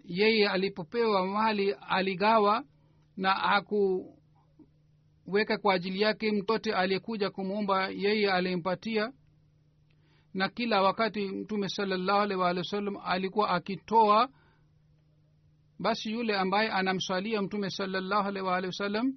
Yeye 0.06 0.50
alipopewa 0.50 1.28
mali 1.28 1.72
aligawa 1.72 2.64
na 3.18 3.32
hakuweka 3.34 4.18
kwa 5.62 5.74
ajili 5.74 6.02
yake 6.02 6.32
mtote 6.32 6.74
aliyekuja 6.74 7.30
kumwomba 7.30 7.90
yeye 7.90 8.32
alimpatia 8.32 9.12
na 10.34 10.50
kila 10.50 10.82
wakati 10.82 11.28
mtume 11.28 11.70
salallahu 11.70 12.20
alih 12.22 12.40
wa 12.40 12.64
sallam 12.64 12.98
alikuwa 13.04 13.50
akitoa 13.50 14.30
basi 15.80 16.12
yule 16.12 16.36
ambaye 16.38 16.70
anamswalia 16.72 17.42
mtume 17.42 17.70
salallahu 17.70 18.28
alih 18.28 18.44
waalihi 18.46 18.68
wasallam 18.68 19.14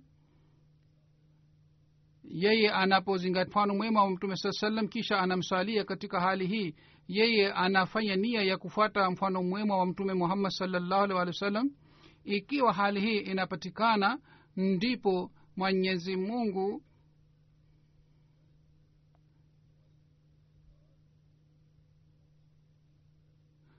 yeye 2.25 2.71
anapozingatia 2.71 3.51
mfano 3.51 3.75
mwema 3.75 4.03
wa 4.05 4.11
mtume 4.11 4.37
saa 4.37 4.53
salam 4.53 4.89
kisha 4.89 5.19
anamswalia 5.19 5.85
katika 5.85 6.21
hali 6.21 6.47
hii 6.47 6.75
yeye 7.09 7.53
anafanya 7.53 8.17
nia 8.17 8.43
ya 8.43 8.59
kufuata 8.59 9.11
mfano 9.11 9.43
mwema 9.43 9.77
wa 9.77 9.87
mtume 9.87 10.15
muhammad 10.15 10.51
salallahu 10.53 11.03
alih 11.03 11.17
waalihi 11.17 11.35
wasallam. 11.37 11.71
Ikiwa 12.25 12.73
hali 12.73 13.01
hii 13.01 13.19
inapatikana 13.19 14.19
ndipo 14.57 15.31
mwenyezi 15.57 16.17
mungu 16.17 16.83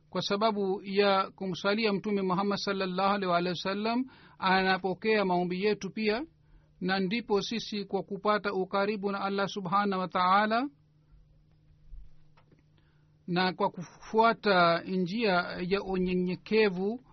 kwa 0.09 0.21
sababu 0.21 0.81
ya 0.83 1.31
kumswalia 1.31 1.93
mtume 1.93 2.21
muhammad 2.21 2.57
salllahu 2.57 3.13
alih 3.15 3.29
waalihi 3.29 3.49
wasallam 3.49 4.05
anapokea 4.39 5.25
maombi 5.25 5.63
yetu 5.63 5.89
pia 5.89 6.25
na 6.81 6.99
ndipo 6.99 7.41
sisi 7.41 7.85
kwa 7.85 8.03
kupata 8.03 8.53
ukaribu 8.53 9.11
na 9.11 9.21
allah 9.21 9.47
subhanahu 9.47 10.01
wataala 10.01 10.69
na 13.27 13.53
kwa 13.53 13.69
kufuata 13.69 14.81
njia 14.81 15.31
ya 15.67 15.83
unyenyekevu 15.83 17.03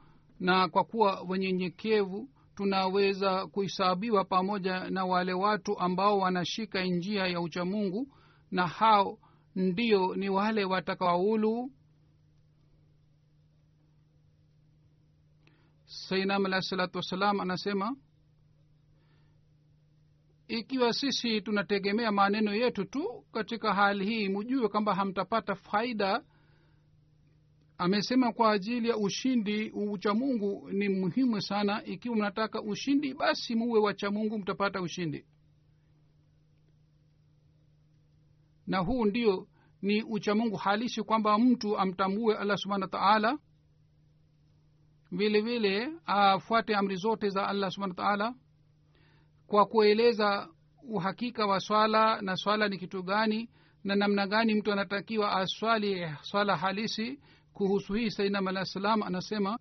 na 0.40 0.68
kwa 0.68 0.84
kuwa 0.84 1.20
wenyenyekevu 1.28 2.28
tunaweza 2.54 3.46
kuhesabiwa 3.46 4.24
pamoja 4.24 4.90
na 4.90 5.04
wale 5.04 5.32
watu 5.32 5.78
ambao 5.78 6.18
wanashika 6.18 6.84
njia 6.84 7.26
ya 7.26 7.40
uchamungu 7.40 8.08
na 8.50 8.66
hao 8.66 9.18
ndio 9.56 10.14
ni 10.16 10.28
wale 10.28 10.64
watakawaulu 10.64 11.70
sainam 16.08 16.46
alahi 16.46 16.62
salatu 16.62 16.98
wassalam 16.98 17.40
anasema 17.40 17.96
ikiwa 20.48 20.92
sisi 20.92 21.40
tunategemea 21.40 22.12
maneno 22.12 22.54
yetu 22.54 22.84
tu 22.84 23.24
katika 23.32 23.74
hali 23.74 24.04
hii 24.06 24.28
mujue 24.28 24.68
kwamba 24.68 24.94
hamtapata 24.94 25.54
faida. 25.54 26.22
Amesema 27.78 28.32
kwa 28.32 28.52
ajili 28.52 28.88
ya 28.88 28.96
ushindi 28.96 29.70
uchamungu 29.70 30.70
ni 30.72 30.88
muhimu 30.88 31.40
sana. 31.42 31.84
Ikiwa 31.84 32.16
mnataka 32.16 32.62
ushindi 32.62 33.14
basi 33.14 33.54
muwe 33.54 33.80
wachamungu 33.80 34.38
mtapata 34.38 34.82
ushindi. 34.82 35.24
Na 38.66 38.78
huu 38.78 39.04
ndio 39.04 39.48
ni 39.82 40.02
uchamungu 40.02 40.56
halisi 40.56 41.02
kwamba 41.02 41.38
mtu 41.38 41.78
amtambue 41.78 42.36
allah 42.36 42.56
subhana 42.58 42.84
wa 42.84 42.90
taala 42.90 43.38
vile 45.12 45.40
vile 45.40 45.92
afuate 46.06 46.74
amri 46.74 46.96
zote 46.96 47.28
za 47.28 47.48
allah 47.48 47.70
subhana 47.70 47.94
wa 47.98 48.04
taala 48.04 48.34
kwa 49.46 49.66
kueleza 49.66 50.48
uhakika 50.88 51.46
wa 51.46 51.60
swala 51.60 52.22
na 52.22 52.36
swala 52.36 52.68
ni 52.68 52.78
kitu 52.78 53.02
gani 53.02 53.50
na 53.84 53.96
namna 53.96 54.26
gani 54.26 54.54
mtu 54.54 54.72
anatakiwa 54.72 55.32
aswali 55.32 56.06
swala 56.22 56.56
halisi 56.56 57.20
kuhusu 57.52 57.92
hii 57.94 58.10
sainam 58.10 58.48
alah 58.48 58.64
salam 58.64 59.02
anasema 59.02 59.58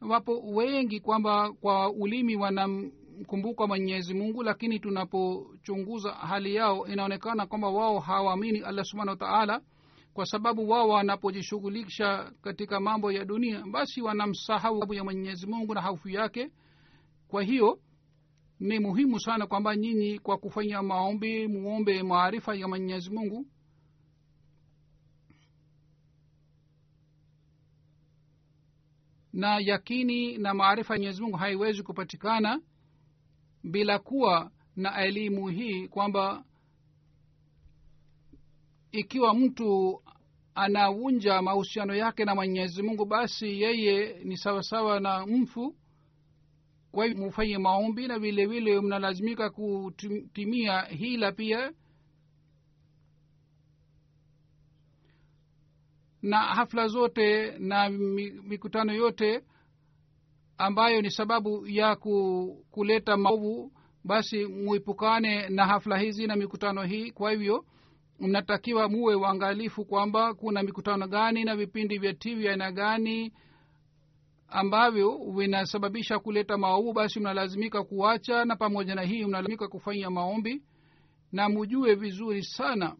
wapo 0.00 0.40
wengi 0.40 1.00
kwamba 1.00 1.52
kwa 1.52 1.90
ulimi 1.92 2.36
wanamkumbuka 2.36 3.66
mwenyezi 3.66 4.14
mungu 4.14 4.42
lakini 4.42 4.80
tunapochunguza 4.80 6.12
hali 6.12 6.54
yao 6.54 6.86
inaonekana 6.86 7.46
kwamba 7.46 7.68
wao 7.68 7.98
hawaamini 7.98 8.58
allah 8.60 8.84
subhana 8.84 9.10
wa 9.12 9.16
taala 9.18 9.60
kwa 10.14 10.26
sababu 10.26 10.68
wao 10.70 10.88
wanapojishughulisha 10.88 12.32
katika 12.42 12.80
mambo 12.80 13.12
ya 13.12 13.24
dunia 13.24 13.64
basi 13.70 14.02
wanamsahau 14.02 14.94
ya 14.94 15.04
mwenyezi 15.04 15.46
mungu 15.46 15.74
na 15.74 15.80
haufu 15.80 16.08
yake. 16.08 16.50
Kwa 17.28 17.42
hiyo 17.42 17.80
ni 18.60 18.78
muhimu 18.78 19.20
sana 19.20 19.46
kwamba 19.46 19.76
nyinyi 19.76 20.18
kwa 20.18 20.38
kufanya 20.38 20.82
maombi 20.82 21.48
muombe 21.48 22.02
maarifa 22.02 22.54
ya 22.54 22.68
mwenyezi 22.68 23.10
mungu. 23.10 23.46
Na 29.32 29.58
yakini 29.58 30.38
na 30.38 30.54
maarifa 30.54 30.94
ya 30.94 30.98
mwenyezi 30.98 31.22
mungu 31.22 31.36
haiwezi 31.36 31.82
kupatikana 31.82 32.60
bila 33.64 33.98
kuwa 33.98 34.50
na 34.76 35.04
elimu 35.04 35.48
hii 35.48 35.88
kwamba 35.88 36.44
ikiwa 38.92 39.34
mtu 39.34 40.02
anavunja 40.54 41.42
mahusiano 41.42 41.94
yake 41.94 42.24
na 42.24 42.34
mwenyezi 42.34 42.82
mungu 42.82 43.04
basi 43.04 43.60
yeye 43.62 44.24
ni 44.24 44.36
sawasawa 44.36 45.00
na 45.00 45.26
mfu. 45.26 45.76
Kwa 46.92 47.06
hivyo 47.06 47.24
mufanye 47.24 47.58
maombi 47.58 48.06
na 48.08 48.18
vile 48.18 48.46
vile 48.46 48.80
mnalazimika 48.80 49.50
kutimia 49.50 50.80
hila 50.82 51.32
pia. 51.32 51.72
Na 56.22 56.38
hafla 56.38 56.86
zote 56.88 57.58
na 57.58 57.88
mikutano 58.44 58.92
yote 58.92 59.44
ambayo 60.58 61.02
ni 61.02 61.10
sababu 61.10 61.66
ya 61.66 61.96
ku, 61.96 62.64
kuleta 62.70 63.16
maovu 63.16 63.72
basi 64.04 64.44
muipukane 64.46 65.48
na 65.48 65.66
hafla 65.66 65.98
hizi 65.98 66.26
na 66.26 66.36
mikutano 66.36 66.82
hii. 66.82 67.10
Kwa 67.10 67.30
hivyo 67.30 67.64
mnatakiwa 68.20 68.88
muwe 68.88 69.14
uangalifu 69.14 69.84
kwamba 69.84 70.34
kuna 70.34 70.62
mikutano 70.62 71.08
gani 71.08 71.44
na 71.44 71.56
vipindi 71.56 71.98
vya 71.98 72.14
tv 72.14 72.48
aina 72.48 72.72
gani 72.72 73.32
ambavyo 74.48 75.18
vinasababisha 75.36 76.18
kuleta 76.18 76.58
maovu 76.58 76.92
basi 76.92 77.20
mnalazimika 77.20 77.84
kuacha 77.84 78.44
na 78.44 78.56
pamoja 78.56 78.94
na 78.94 79.02
hii 79.02 79.24
mnalazimika 79.24 79.68
kufanya 79.68 80.10
maombi. 80.10 80.62
Na 81.32 81.48
mujue 81.48 81.94
vizuri 81.94 82.42
sana 82.42 82.96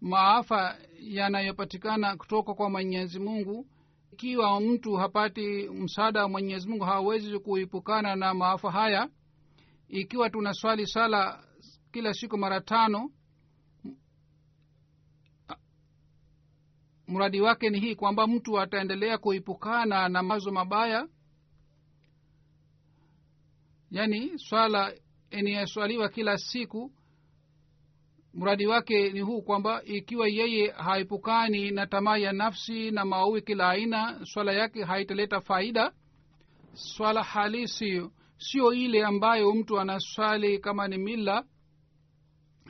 maafa 0.00 0.78
yanayopatikana 1.00 2.16
kutoka 2.16 2.54
kwa 2.54 2.70
mwenyezi 2.70 3.18
mungu 3.18 3.66
ikiwa 4.14 4.60
mtu 4.60 4.94
hapati 4.96 5.68
msaada 5.68 6.22
wa 6.22 6.28
mwenyezi 6.28 6.68
mungu 6.68 6.84
hawezi 6.84 7.38
kuipukana 7.38 8.16
na 8.16 8.34
maafa 8.34 8.70
haya. 8.70 9.08
Ikiwa 9.88 10.30
tunaswali 10.30 10.86
sala 10.86 11.44
kila 11.92 12.14
siku 12.14 12.38
mara 12.38 12.60
tano 12.60 13.10
mradi 17.08 17.40
wake 17.40 17.70
ni 17.70 17.80
hii 17.80 17.94
kwamba 17.94 18.26
mtu 18.26 18.60
ataendelea 18.60 19.18
kuipukana 19.18 20.08
na 20.08 20.22
mazo 20.22 20.50
mabaya. 20.52 21.08
Yaani 23.90 24.38
swala 24.38 24.94
inayeswaliwa 25.30 26.08
kila 26.08 26.38
siku 26.38 26.92
mradi 28.34 28.66
wake 28.66 29.10
ni 29.12 29.20
huu 29.20 29.42
kwamba 29.42 29.82
ikiwa 29.84 30.28
yeye 30.28 30.70
haepukani 30.70 31.70
na 31.70 31.86
tamaa 31.86 32.16
ya 32.16 32.32
nafsi 32.32 32.90
na 32.90 33.04
maui 33.04 33.42
kila 33.42 33.70
aina 33.70 34.20
swala 34.26 34.52
yake 34.52 34.84
haitaleta 34.84 35.40
faida. 35.40 35.92
Swala 36.72 37.22
halisi 37.22 38.10
sio 38.38 38.72
ile 38.72 39.04
ambayo 39.04 39.54
mtu 39.54 39.80
anaswali 39.80 40.58
kama 40.58 40.88
ni 40.88 40.98
mila. 40.98 41.44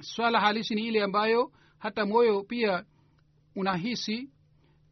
Swala 0.01 0.41
halisi 0.41 0.75
ni 0.75 0.87
ile 0.87 1.03
ambayo 1.03 1.53
hata 1.79 2.07
moyo 2.07 2.43
pia 2.43 2.85
unahisi 3.57 4.31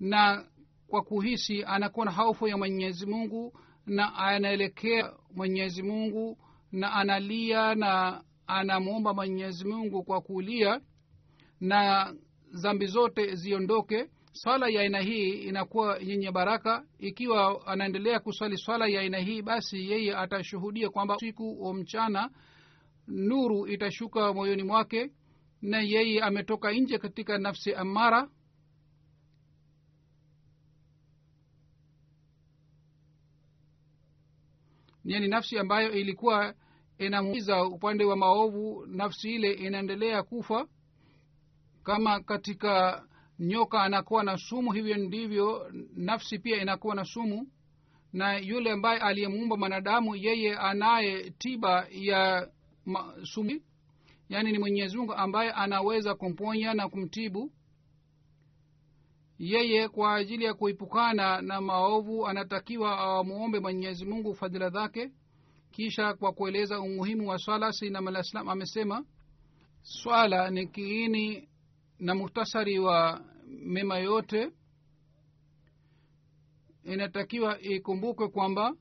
na 0.00 0.44
kwa 0.88 1.02
kuhisi 1.02 1.64
anakuwa 1.64 2.06
na 2.06 2.12
hofu 2.12 2.48
ya 2.48 2.56
mwenyezi 2.58 3.06
mungu 3.06 3.58
na 3.86 4.14
anaelekea 4.14 5.12
mwenyezi 5.34 5.82
mungu 5.82 6.38
na 6.72 6.92
analia 6.92 7.74
na 7.74 8.22
anamwomba 8.54 9.14
mwenyezi 9.14 9.64
mungu 9.68 10.02
kwa 10.04 10.20
kulia 10.20 10.80
na 11.60 12.12
zambi 12.50 12.86
zote 12.86 13.34
ziondoke. 13.34 14.08
Swala 14.32 14.68
ya 14.68 14.80
aina 14.80 15.00
hii 15.00 15.30
inakuwa 15.30 15.98
yenye 15.98 16.30
baraka. 16.30 16.84
Ikiwa 16.98 17.66
anaendelea 17.66 18.20
kuswali 18.20 18.56
swala 18.58 18.86
ya 18.86 19.00
aina 19.00 19.18
hii 19.18 19.42
basi 19.42 19.90
yeye 19.90 20.16
atashuhudia 20.16 20.90
kwamba 20.90 21.16
siku 21.18 21.64
wa 21.64 21.74
mchana 21.74 22.30
nuru 23.06 23.66
itashuka 23.66 24.32
moyoni 24.34 24.62
mwake 24.62 25.10
na 25.62 25.80
yeye 25.80 26.20
ametoka 26.22 26.72
nje 26.72 26.98
katika 26.98 27.38
nafsi 27.38 27.74
amara. 27.74 28.28
Yani 35.04 35.28
nafsi 35.28 35.58
ambayo 35.58 35.92
ilikuwa 35.92 36.54
inamuiza 37.06 37.64
upande 37.64 38.04
wa 38.04 38.16
maovu 38.16 38.86
nafsi 38.86 39.34
ile 39.34 39.52
inaendelea 39.52 40.22
kufa. 40.22 40.66
Kama 41.82 42.20
katika 42.20 43.04
nyoka 43.38 43.82
anakuwa 43.82 44.24
na 44.24 44.36
sumu 44.36 44.72
hivyo 44.72 44.96
ndivyo 44.96 45.72
nafsi 45.96 46.38
pia 46.38 46.62
inakuwa 46.62 46.94
na 46.94 47.04
sumu. 47.04 47.48
Na 48.12 48.38
yule 48.38 48.70
ambaye 48.72 48.98
aliyemuumba 49.00 49.56
mwanadamu 49.56 50.16
yeye 50.16 50.56
anaye 50.56 51.30
tiba 51.30 51.86
ya 51.90 52.50
ma, 52.84 53.14
sumu. 53.24 53.60
Yaani 54.28 54.52
ni 54.52 54.58
mwenyezi 54.58 54.96
mungu 54.96 55.12
ambaye 55.14 55.50
anaweza 55.52 56.14
kumponya 56.14 56.74
na 56.74 56.88
kumtibu. 56.88 57.52
Yeye 59.38 59.88
kwa 59.88 60.14
ajili 60.14 60.44
ya 60.44 60.54
kuipukana 60.54 61.42
na 61.42 61.60
maovu 61.60 62.26
anatakiwa 62.26 62.98
awamuombe 62.98 63.60
mwenyezi 63.60 64.04
mungu 64.04 64.34
fadhila 64.34 64.70
zake 64.70 65.10
kisha 65.72 66.14
kwa 66.14 66.32
kueleza 66.32 66.80
umuhimu 66.80 67.28
wa 67.28 67.38
swala 67.38 67.72
sainam 67.72 68.08
alah 68.08 68.22
salam 68.22 68.48
amesema 68.48 69.04
swala 69.82 70.50
ni 70.50 70.66
kiini 70.66 71.48
na 71.98 72.14
muhtasari 72.14 72.78
wa 72.78 73.24
mema 73.46 73.98
yote. 73.98 74.50
Inatakiwa 76.84 77.60
ikumbukwe 77.60 78.28
kwamba 78.28 78.74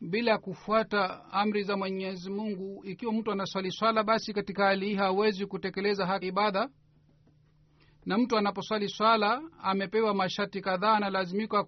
bila 0.00 0.38
kufuata 0.38 1.24
amri 1.32 1.62
za 1.62 1.76
mwenyezi 1.76 2.30
mungu 2.30 2.84
ikiwa 2.84 3.12
mtu 3.12 3.32
anaswali 3.32 3.72
swala 3.72 4.02
basi 4.04 4.32
katika 4.32 4.64
hali 4.66 4.86
hii 4.86 4.94
hawezi 4.94 5.46
kutekeleza 5.46 6.06
haki 6.06 6.26
ibada. 6.26 6.68
Na 8.06 8.18
mtu 8.18 8.36
anaposwali 8.36 8.88
swala 8.88 9.42
amepewa 9.62 10.14
masharti 10.14 10.60
kadhaa 10.60 10.92
analazimika 10.92 11.64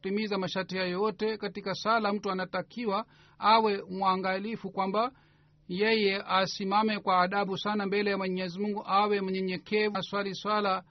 kutimiza 0.00 0.38
masharti 0.38 0.76
hayo 0.78 0.90
yote 0.90 1.36
katika 1.36 1.74
sala 1.74 2.12
mtu 2.12 2.30
anatakiwa 2.30 3.06
awe 3.38 3.82
mwangalifu 3.90 4.70
kwamba 4.70 5.12
yeye 5.68 6.22
asimame 6.26 6.98
kwa 7.00 7.20
adabu 7.22 7.58
sana 7.58 7.86
mbele 7.86 8.10
ya 8.10 8.18
mwenyezi 8.18 8.58
mungu 8.60 8.82
awe 8.86 9.20
mnyenyekevu 9.20 9.96
aswali 9.96 10.34
swala 10.34 10.84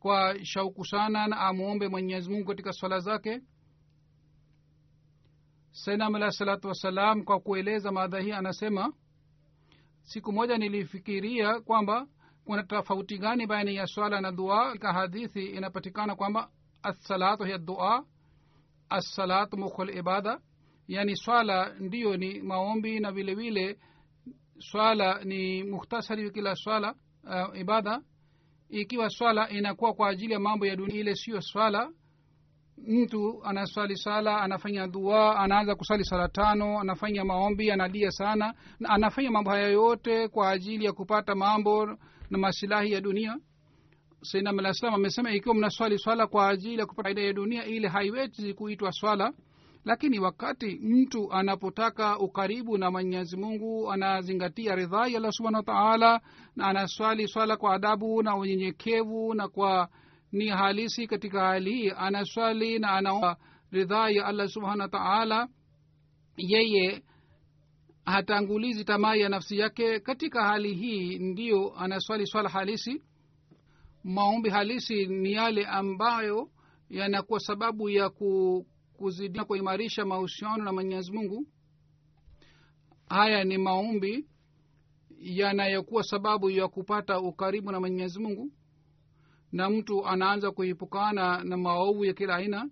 kwa 0.00 0.44
shauku 0.44 0.84
sana 0.84 1.26
na 1.26 1.36
amwombe 1.36 1.88
mwenyezi 1.88 2.30
mungu 2.30 2.46
katika 2.46 2.72
swala 2.72 2.98
zake. 2.98 3.40
Sainam 5.70 6.14
alah 6.14 6.30
salatu 6.30 6.68
wassalam 6.68 7.24
kwa 7.24 7.40
kueleza 7.40 7.92
maadha 7.92 8.20
hii 8.20 8.32
anasema 8.32 8.92
siku 10.02 10.32
moja 10.32 10.58
nilifikiria 10.58 11.60
kwamba 11.60 12.06
kuna 12.44 12.62
tofauti 12.62 13.18
gani 13.18 13.46
baina 13.46 13.70
ya 13.70 13.86
swala 13.86 14.20
na 14.20 14.32
dua. 14.32 14.66
Katika 14.66 14.92
hadithi 14.92 15.46
inapatikana 15.46 16.16
kwamba 16.16 16.50
assalatu 16.82 17.44
hiya 17.44 17.58
dua 17.58 18.04
assalatu 18.92 19.56
mukhul 19.56 19.96
ibada 19.98 20.40
yani 20.88 21.16
swala 21.16 21.74
ndiyo 21.80 22.16
ni 22.16 22.40
maombi 22.42 23.00
na 23.00 23.12
vile 23.12 23.34
vile 23.34 23.78
swala 24.58 25.24
ni 25.24 25.62
mukhtasari 25.64 26.30
kila 26.30 26.54
swala 26.56 26.94
uh, 27.24 27.60
ibada. 27.60 28.02
Ikiwa 28.68 29.10
swala 29.10 29.48
inakuwa 29.50 29.92
kwa 29.94 30.08
ajili 30.08 30.32
ya 30.32 30.40
mambo 30.40 30.66
ya 30.66 30.76
dunia 30.76 30.96
ile 31.00 31.14
siyo 31.14 31.40
swala. 31.40 31.90
Mtu 32.86 33.44
anaswali 33.44 33.96
sala 33.96 34.40
anafanya 34.40 34.86
dua 34.86 35.36
anaanza 35.38 35.74
kusali 35.74 36.04
sala 36.04 36.28
tano 36.28 36.80
anafanya 36.80 37.24
maombi 37.24 37.70
analia 37.70 38.10
sana 38.10 38.54
anafanya 38.88 39.30
mambo 39.30 39.50
haya 39.50 39.68
yote 39.68 40.28
kwa 40.28 40.50
ajili 40.50 40.84
ya 40.84 40.92
kupata 40.92 41.34
mambo 41.34 41.86
na 42.30 42.38
masilahi 42.38 42.92
ya 42.92 43.00
dunia 43.00 43.36
sainam 44.22 44.58
alah 44.58 44.72
salam 44.72 44.94
amesema 44.94 45.32
ikiwa 45.32 45.54
mnaswali 45.54 45.98
swala 45.98 46.26
kwa 46.26 46.48
ajili 46.48 46.78
ya 46.78 46.86
kupata 46.86 47.06
faida 47.08 47.22
ya 47.22 47.32
dunia 47.32 47.64
ile 47.66 47.88
haiwezi 47.88 48.54
kuitwa 48.54 48.92
swala 48.92 49.32
lakini 49.84 50.18
wakati 50.18 50.78
mtu 50.82 51.32
anapotaka 51.32 52.18
ukaribu 52.18 52.78
na 52.78 52.90
mwenyezi 52.90 53.36
mungu 53.36 53.92
anazingatia 53.92 54.74
ridhaa 54.74 55.06
ya 55.06 55.16
allah 55.18 55.32
subhana 55.32 55.58
wa 55.58 55.64
taala 55.64 56.20
na 56.56 56.66
anaswali 56.66 57.28
swala 57.28 57.56
kwa 57.56 57.74
adabu 57.74 58.22
na 58.22 58.36
unyenyekevu 58.36 59.34
na 59.34 59.48
kwa 59.48 59.88
ni 60.32 60.48
halisi 60.48 61.06
katika 61.06 61.40
hali 61.40 61.74
hii 61.74 61.90
anaswali 61.96 62.78
na 62.78 62.90
anaomba 62.90 63.36
ridhaa 63.72 64.08
ya 64.10 64.26
allah 64.26 64.48
subhana 64.48 64.84
wa 64.84 64.90
taala 64.90 65.48
yeye 66.36 67.02
hatangulizi 68.04 68.84
tamaa 68.84 69.14
ya 69.14 69.28
nafsi 69.28 69.58
yake. 69.58 70.00
Katika 70.00 70.44
hali 70.44 70.74
hii 70.74 71.18
ndiyo 71.18 71.74
anaswali 71.78 72.26
swala 72.26 72.48
halisi 72.48 73.02
maombi 74.04 74.50
halisi 74.50 75.06
ni 75.06 75.32
yale 75.32 75.66
ambayo 75.66 76.50
yanakuwa 76.90 77.40
sababu 77.40 77.88
ya 77.90 78.10
ku, 78.10 78.66
kuzidia 78.92 79.44
kuimarisha 79.44 80.04
mahusiano 80.04 80.64
na 80.64 80.72
mwenyezi 80.72 81.12
mungu. 81.12 81.46
Haya 83.08 83.44
ni 83.44 83.58
maombi 83.58 84.26
yanayokuwa 85.18 86.02
sababu 86.02 86.50
ya 86.50 86.68
kupata 86.68 87.20
ukaribu 87.20 87.72
na 87.72 87.80
mwenyezi 87.80 88.18
mungu 88.20 88.52
na 89.52 89.70
mtu 89.70 90.06
anaanza 90.06 90.50
kuhipukana 90.50 91.44
na 91.44 91.56
maovu 91.56 92.04
ya 92.04 92.12
kila 92.14 92.36
aina. 92.36 92.70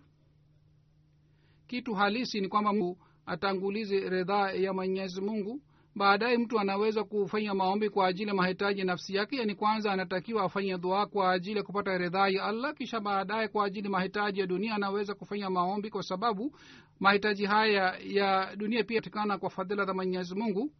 Kitu 1.66 1.94
halisi 1.94 2.40
ni 2.40 2.48
kwamba 2.48 2.72
mtu 2.72 2.98
atangulize 3.26 4.08
ridhaa 4.08 4.50
ya 4.52 4.72
mwenyezi 4.72 5.20
mungu 5.20 5.60
baadaye 5.96 6.38
mtu 6.38 6.60
anaweza 6.60 7.04
kufanya 7.04 7.54
maombi 7.54 7.90
kwa 7.90 8.06
ajili 8.06 8.28
ya 8.28 8.34
mahitaji 8.34 8.80
ya 8.80 8.86
nafsi 8.86 9.14
yake 9.14 9.36
yani 9.36 9.54
kwanza 9.54 9.92
anatakiwa 9.92 10.42
afanye 10.44 10.78
dua 10.78 11.06
kwa 11.06 11.32
ajili 11.32 11.56
ya 11.56 11.62
kupata 11.62 11.98
ridhaa 11.98 12.28
ya 12.28 12.44
allah 12.44 12.74
kisha 12.74 13.00
baadaye 13.00 13.48
kwa 13.48 13.64
ajili 13.66 13.84
ya 13.86 13.90
mahitaji 13.90 14.40
ya 14.40 14.46
dunia 14.46 14.74
anaweza 14.74 15.14
kufanya 15.14 15.50
maombi 15.50 15.90
kwa 15.90 16.02
sababu 16.02 16.56
mahitaji 17.00 17.44
haya 17.46 17.96
ya 18.04 18.56
dunia 18.56 18.84
pia 18.84 19.00
patikana 19.00 19.38
kwa 19.38 19.50
fadhila 19.50 19.84
za 19.84 19.94
mwenyezi 19.94 20.34
mungu. 20.34 20.72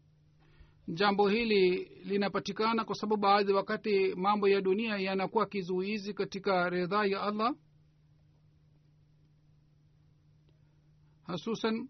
Jambo 0.88 1.28
hili 1.28 1.84
linapatikana 2.04 2.84
kwa 2.84 2.94
sababu 2.94 3.22
baadhi 3.22 3.52
wakati 3.52 4.14
mambo 4.14 4.48
ya 4.48 4.60
dunia 4.60 4.96
yanakuwa 4.96 5.46
kizuizi 5.46 6.14
katika 6.14 6.68
ridhaa 6.70 7.04
ya 7.04 7.22
allah. 7.22 7.54
Hasusan 11.26 11.88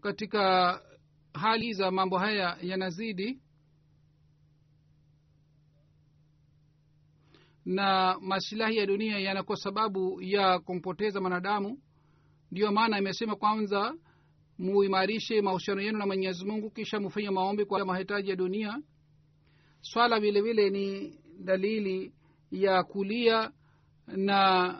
katika 0.00 0.80
hali 1.38 1.72
za 1.72 1.90
mambo 1.90 2.18
haya 2.18 2.56
yanazidi. 2.62 3.38
Na 7.64 8.18
masilahi 8.20 8.76
ya 8.76 8.86
dunia 8.86 9.18
yanakuwa 9.18 9.56
sababu 9.56 10.22
ya 10.22 10.58
kumpoteza 10.58 11.20
mwanadamu. 11.20 11.78
Ndiyo 12.50 12.72
maana 12.72 12.98
imesema 12.98 13.36
kwanza 13.36 13.94
muimarishe 14.58 15.42
mahusiano 15.42 15.80
yenu 15.80 15.98
na 15.98 16.06
mwenyezi 16.06 16.44
mungu 16.44 16.70
kisha 16.70 17.00
mufanye 17.00 17.30
maombi 17.30 17.64
kwa 17.64 17.84
mahitaji 17.84 18.30
ya 18.30 18.36
dunia. 18.36 18.82
Swala 19.80 20.20
vile 20.20 20.40
vile 20.40 20.70
ni 20.70 21.18
dalili 21.40 22.12
ya 22.50 22.82
kulia 22.84 23.50
na 24.06 24.74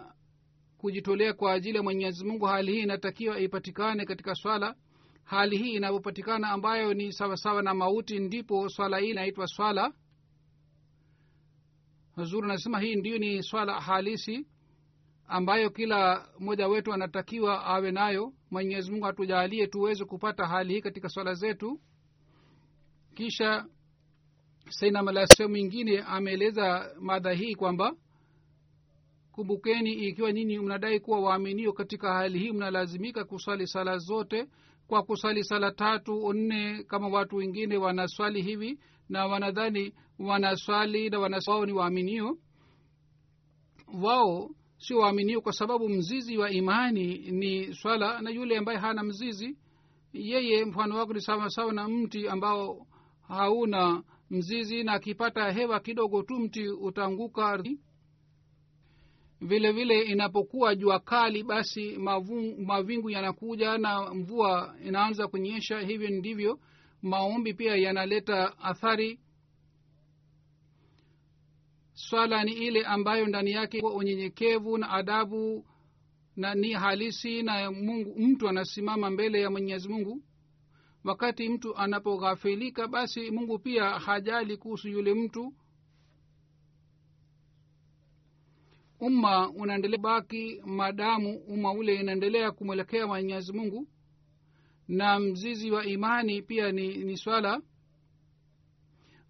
kujitolea 0.78 1.32
kwa 1.32 1.52
ajili 1.52 1.76
ya 1.76 1.82
mwenyezi 1.82 2.24
mungu. 2.24 2.44
Hali 2.46 2.72
hii 2.72 2.80
inatakiwa 2.80 3.40
ipatikane 3.40 4.04
katika 4.04 4.34
swala 4.34 4.74
hali 5.28 5.56
hii 5.58 5.72
inapopatikana 5.74 6.48
ambayo 6.50 6.94
ni 6.94 7.12
sawasawa 7.12 7.62
na 7.62 7.74
mauti 7.74 8.18
ndipo 8.18 8.68
swala 8.68 8.98
hii 8.98 9.10
inaitwa 9.10 9.46
swala 9.46 9.92
huzuri 12.14 12.44
anasema 12.44 12.80
hii 12.80 12.94
ndio 12.94 13.18
ni 13.18 13.42
swala 13.42 13.80
halisi 13.80 14.46
ambayo 15.26 15.70
kila 15.70 16.28
mmoja 16.38 16.68
wetu 16.68 16.92
anatakiwa 16.92 17.64
awe 17.66 17.90
nayo. 17.92 18.32
Mwenyezi 18.50 18.90
mungu 18.90 19.06
atujalie 19.06 19.66
tuweze 19.66 20.04
kupata 20.04 20.46
hali 20.46 20.74
hii 20.74 20.80
katika 20.80 21.08
swala 21.08 21.34
zetu. 21.34 21.80
Kisha 23.14 23.66
sainamala 24.68 25.26
sehemu 25.26 25.56
ingine 25.56 25.98
ameeleza 26.02 26.94
madha 27.00 27.32
hii 27.32 27.54
kwamba 27.54 27.96
kumbukeni 29.32 29.92
ikiwa 29.92 30.32
nyinyi 30.32 30.58
mnadai 30.58 31.00
kuwa 31.00 31.20
waaminio 31.20 31.72
katika 31.72 32.12
hali 32.14 32.38
hii 32.38 32.52
mnalazimika 32.52 33.24
kuswali 33.24 33.66
sala 33.66 33.98
zote 33.98 34.48
kwa 34.88 35.02
kusali 35.02 35.44
sala 35.44 35.70
tatu 35.72 36.32
nne 36.32 36.82
kama 36.84 37.08
watu 37.08 37.36
wengine 37.36 37.76
wanaswali 37.76 38.42
hivi 38.42 38.78
na 39.08 39.26
wanadhani 39.26 39.94
wanaswali 40.18 41.10
na 41.10 41.18
wanawao 41.18 41.66
ni 41.66 41.72
waaminio. 41.72 42.38
Wao 44.02 44.50
sio 44.78 44.98
waaminio 44.98 45.40
kwa 45.40 45.52
sababu 45.52 45.88
mzizi 45.88 46.38
wa 46.38 46.50
imani 46.50 47.18
ni 47.18 47.74
swala 47.74 48.20
na 48.22 48.30
yule 48.30 48.58
ambaye 48.58 48.78
hana 48.78 49.02
mzizi 49.02 49.58
yeye 50.12 50.64
mfano 50.64 50.96
wako 50.96 51.12
ni 51.14 51.20
sawasawa 51.20 51.72
na 51.72 51.88
mti 51.88 52.28
ambao 52.28 52.86
hauna 53.28 54.02
mzizi 54.30 54.84
na 54.84 54.92
akipata 54.92 55.50
hewa 55.52 55.80
kidogo 55.80 56.22
tu 56.22 56.34
mti 56.38 56.68
utaanguka 56.68 57.56
vile 59.40 59.72
vile 59.72 60.02
inapokuwa 60.02 60.74
jua 60.74 61.00
kali 61.00 61.42
basi 61.42 61.98
mavingu 62.66 63.10
yanakuja 63.10 63.78
na 63.78 64.14
mvua 64.14 64.74
inaanza 64.84 65.28
kunyesha. 65.28 65.80
Hivyo 65.80 66.10
ndivyo 66.10 66.60
maombi 67.02 67.54
pia 67.54 67.76
yanaleta 67.76 68.58
athari. 68.58 69.20
Swala 71.92 72.44
ni 72.44 72.52
ile 72.52 72.84
ambayo 72.84 73.26
ndani 73.26 73.50
yake 73.52 73.80
unyenyekevu 73.80 74.78
na 74.78 74.90
adabu 74.90 75.66
na 76.36 76.54
ni 76.54 76.72
halisi 76.72 77.42
na 77.42 77.70
mungu 77.70 78.14
mtu 78.20 78.48
anasimama 78.48 79.10
mbele 79.10 79.40
ya 79.40 79.50
mwenyezi 79.50 79.88
mungu. 79.88 80.22
Wakati 81.04 81.48
mtu 81.48 81.76
anapoghafilika 81.76 82.88
basi 82.88 83.30
mungu 83.30 83.58
pia 83.58 83.84
hajali 83.84 84.56
kuhusu 84.56 84.88
yule 84.88 85.14
mtu 85.14 85.52
umma 89.00 89.50
unaendelea 89.50 89.98
baki 89.98 90.62
madamu 90.66 91.36
umma 91.38 91.72
ule 91.72 91.94
inaendelea 91.94 92.52
kumwelekea 92.52 93.06
mwenyezi 93.06 93.52
mungu. 93.52 93.88
Na 94.88 95.18
mzizi 95.20 95.70
wa 95.70 95.86
imani 95.86 96.42
pia 96.42 96.72
ni, 96.72 96.96
ni 96.96 97.16
swala. 97.16 97.62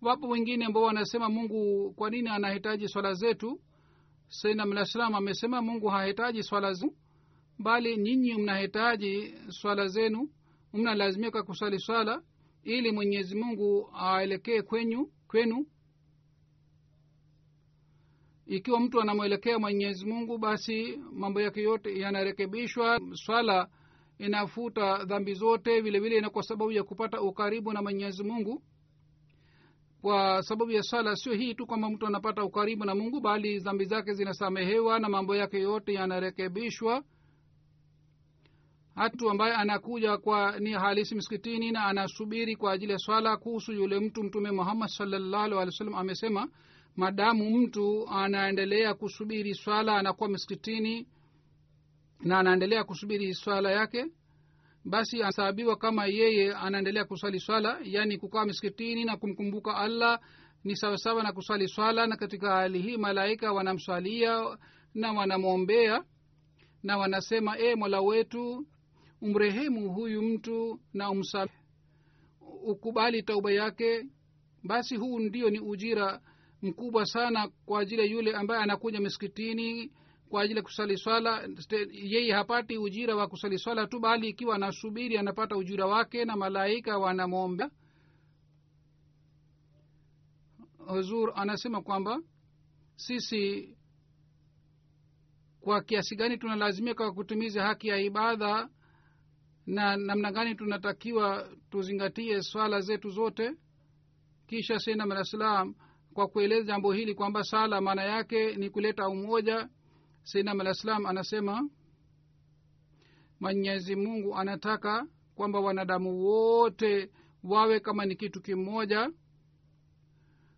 Wapo 0.01 0.29
wengine 0.29 0.65
ambao 0.65 0.83
wanasema 0.83 1.29
mungu 1.29 1.93
kwa 1.93 2.11
nini 2.11 2.29
anahitaji 2.29 2.89
swala 2.89 3.15
zetu? 3.15 3.61
Sainam 4.29 5.15
amesema 5.15 5.63
mungu 5.63 5.89
hahitaji 5.89 6.43
swala 6.43 6.73
zenu 6.73 6.93
bali 7.59 7.97
nyinyi 7.97 8.35
mnahitaji 8.35 9.35
swala 9.49 9.87
zenu. 9.89 10.29
Mnalazimika 10.73 11.43
kusali 11.43 11.79
swala 11.81 12.23
ili 12.65 12.93
mwenyezi 12.93 13.35
mungu 13.35 13.91
aelekee 14.01 14.63
kwenyu 14.63 15.11
kwenu 15.29 15.67
ikiwa 18.49 18.81
mtu 18.81 19.01
anamwelekea 19.01 19.59
mwenyezi 19.59 20.07
mungu 20.07 20.39
basi 20.39 21.01
mambo 21.13 21.41
yake 21.41 21.63
yote 21.63 21.99
yanarekebishwa. 22.01 23.01
Swala 23.15 23.69
inafuta 24.19 25.05
dhambi 25.05 25.35
zote 25.35 25.81
vile 25.81 26.01
vile 26.01 26.29
kwa 26.29 26.43
sababu 26.43 26.73
ya 26.73 26.83
kupata 26.83 27.21
ukaribu 27.21 27.73
na 27.73 27.83
mwenyezi 27.83 28.25
mungu. 28.25 28.63
Kwa 30.01 30.43
sababu 30.43 30.71
ya 30.71 30.83
swala 30.83 31.17
sio 31.17 31.33
hii 31.35 31.55
tu 31.55 31.67
kwamba 31.67 31.91
mtu 31.91 32.07
anapata 32.07 32.45
ukaribu 32.45 32.85
na 32.85 32.95
mungu 32.95 33.21
bali 33.21 33.59
dhambi 33.61 33.85
zake 33.85 34.13
zinasamehewa 34.13 34.99
na 34.99 35.09
mambo 35.09 35.37
yake 35.37 35.61
yote 35.61 35.93
yanarekebishwa. 35.93 37.05
Hatu 38.95 39.31
ambaye 39.31 39.55
anakuja 39.55 40.19
kwa 40.19 40.59
nia 40.61 40.81
halisi 40.81 41.15
msikitini 41.15 41.73
na 41.73 41.85
anasubiri 41.85 42.57
kwa 42.57 42.73
ajili 42.73 42.93
ya 42.93 42.99
swala 42.99 43.37
kuhusu 43.37 43.73
yule 43.73 44.01
mtu 44.01 44.23
mtume 44.23 44.51
muhammad 44.51 44.89
salllahu 44.89 45.71
sallam 45.73 45.95
amesema 45.95 46.49
madamu 46.97 47.51
mtu 47.59 48.09
anaendelea 48.09 48.95
kusubiri 48.95 49.55
swala 49.55 49.97
anakuwa 49.97 50.29
msikitini 50.29 51.07
na 52.21 52.39
anaendelea 52.39 52.85
kusubiri 52.85 53.35
swala 53.35 53.71
yake 53.71 54.07
basi 54.85 55.23
anasahabiwa 55.23 55.77
kama 55.77 56.07
yeye 56.07 56.55
anaendelea 56.55 57.05
kuswali 57.05 57.41
swala 57.41 57.79
yaani 57.85 58.19
kukaa 58.19 58.45
miskitini 58.45 59.05
na 59.05 59.17
kumkumbuka 59.17 59.77
allah 59.77 60.21
ni 60.65 60.77
sawasawa 60.77 61.23
na 61.23 61.33
kuswali 61.33 61.69
swala. 61.69 62.07
Na 62.07 62.17
katika 62.17 62.51
hali 62.51 62.83
hii 62.83 62.97
malaika 62.97 63.53
wanamswalia 63.53 64.59
na 64.95 65.13
wanamwombea 65.13 66.05
na 66.83 66.99
wanasema 66.99 67.59
e 67.59 67.75
mola 67.75 68.01
wetu 68.01 68.67
umrehemu 69.21 69.93
huyu 69.93 70.23
mtu 70.23 70.81
na 70.95 71.11
umsa 71.11 71.49
ukubali 72.63 73.23
tauba 73.23 73.53
yake. 73.53 74.07
Basi 74.65 74.97
huu 74.97 75.19
ndio 75.19 75.51
ni 75.51 75.61
ujira 75.61 76.21
mkubwa 76.63 77.07
sana 77.07 77.49
kwa 77.67 77.81
ajili 77.81 78.01
ya 78.03 78.07
yule 78.09 78.37
ambaye 78.37 78.63
anakuja 78.63 79.01
miskitini 79.01 79.93
kwa 80.29 80.43
ajili 80.43 80.57
ya 80.57 80.63
kusali 80.63 80.99
swala. 80.99 81.49
Yeye 81.93 82.33
hapati 82.33 82.79
ujira 82.79 83.17
wa 83.17 83.29
kusali 83.29 83.59
swala 83.59 83.87
tu 83.87 84.01
bali 84.01 84.29
ikiwa 84.29 84.55
anasubiri 84.55 85.19
anapata 85.19 85.57
ujira 85.57 85.87
wake 85.87 86.25
na 86.25 86.37
malaika 86.37 86.99
wanamwombea 86.99 87.71
huzur 90.87 91.33
anasema 91.35 91.83
kwamba 91.83 92.23
sisi 92.97 93.75
kwa 95.61 95.83
kiasi 95.83 96.17
gani 96.17 96.39
tunalazimika 96.39 97.13
kutumiza 97.13 97.63
haki 97.63 97.89
ya 97.89 97.97
ibada 98.01 98.69
na 99.67 99.97
namna 99.97 100.33
gani 100.33 100.55
tunatakiwa 100.55 101.49
tuzingatie 101.71 102.43
swala 102.43 102.81
zetu 102.81 103.11
zote 103.11 103.53
kisha 104.47 104.79
senam 104.79 105.13
alah 105.13 105.25
salam 105.25 105.75
kwa 106.15 106.29
kueleza 106.29 106.63
jambo 106.67 106.93
hili 106.93 107.15
kwamba 107.15 107.45
sala 107.45 107.81
maana 107.81 108.05
yake 108.05 108.57
ni 108.57 108.71
kuleta 108.71 109.09
umoja. 109.09 109.69
Sainam 110.23 110.75
salam 110.75 111.07
anasema 111.07 111.69
mwenyezi 113.41 113.97
mungu 113.97 114.37
anataka 114.37 115.07
kwamba 115.35 115.61
wanadamu 115.61 116.25
wote 116.25 117.11
wawe 117.45 117.81
kama 117.81 118.05
ni 118.07 118.17
kitu 118.17 118.41
kimoja. 118.43 119.11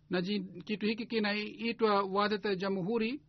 Na 0.09 0.21
kitu 0.65 0.85
hiki 0.85 1.05
kinaitwa 1.05 2.03
wadhata 2.03 2.55
jamhuri. 2.55 3.21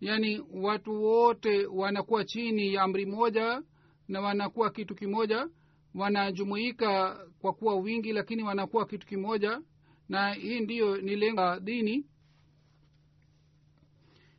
Yaani 0.00 0.42
watu 0.54 1.02
wote 1.02 1.66
wanakuwa 1.66 2.24
chini 2.24 2.74
ya 2.74 2.82
amri 2.82 3.06
moja 3.06 3.62
na 4.08 4.20
wanakuwa 4.20 4.70
kitu 4.70 4.94
kimoja. 4.94 5.48
Wanajumuika 5.94 7.20
kwa 7.38 7.52
kuwa 7.52 7.74
wingi 7.76 8.12
lakini 8.12 8.42
wanakuwa 8.42 8.86
kitu 8.86 9.06
kimoja 9.06 9.60
na 10.08 10.32
hii 10.32 10.60
ndiyo 10.60 10.96
ni 11.00 11.16
lenga 11.16 11.60
dini. 11.60 12.06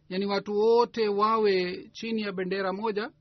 Yaani 0.10 0.26
watu 0.26 0.54
wote 0.58 1.08
wawe 1.08 1.84
chini 1.92 2.22
ya 2.22 2.32
bendera 2.32 2.74
moja. 2.74 3.12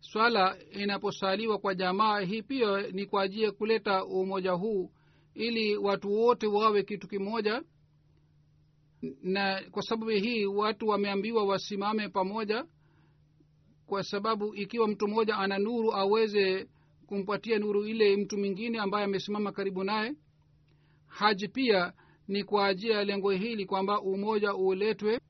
Swala 0.00 0.58
inaposaliwa 0.70 1.58
kwa 1.58 1.74
jamaa 1.74 2.20
hii 2.20 2.42
pia 2.42 2.82
ni 2.92 3.06
kwa 3.06 3.22
ajili 3.22 3.42
ya 3.42 3.52
kuleta 3.52 4.04
umoja 4.04 4.52
huu 4.52 4.90
ili 5.34 5.76
watu 5.76 6.12
wote 6.12 6.46
wawe 6.46 6.82
kitu 6.82 7.08
kimoja. 7.08 7.62
Na 9.22 9.62
kwa 9.70 9.82
sababu 9.82 10.08
hii 10.10 10.46
watu 10.46 10.86
wameambiwa 10.88 11.44
wasimame 11.44 12.08
pamoja 12.08 12.64
kwa 13.86 14.02
sababu 14.02 14.54
ikiwa 14.54 14.88
mtu 14.88 15.08
mmoja 15.08 15.36
ana 15.36 15.58
nuru 15.58 15.94
aweze 15.94 16.68
kumpatia 17.06 17.58
nuru 17.58 17.84
ile 17.86 18.16
mtu 18.16 18.38
mwingine 18.38 18.78
ambaye 18.78 19.04
amesimama 19.04 19.52
karibu 19.52 19.84
naye 19.84 20.14
haji 21.14 21.48
pia 21.48 21.92
ni 22.28 22.44
kwa 22.44 22.66
ajili 22.66 22.92
ya 22.92 23.04
lengo 23.04 23.30
hili 23.30 23.66
kwamba 23.66 24.00
umoja 24.00 24.54
uletwe 24.54 25.20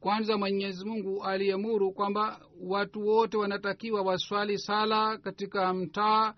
kwanza 0.00 0.38
mwenyezi 0.38 0.84
mungu 0.84 1.24
aliamuru 1.24 1.92
kwamba 1.92 2.40
watu 2.62 3.06
wote 3.06 3.36
wanatakiwa 3.36 4.02
waswali 4.02 4.58
sala 4.58 5.18
katika 5.18 5.74
mtaa 5.74 6.34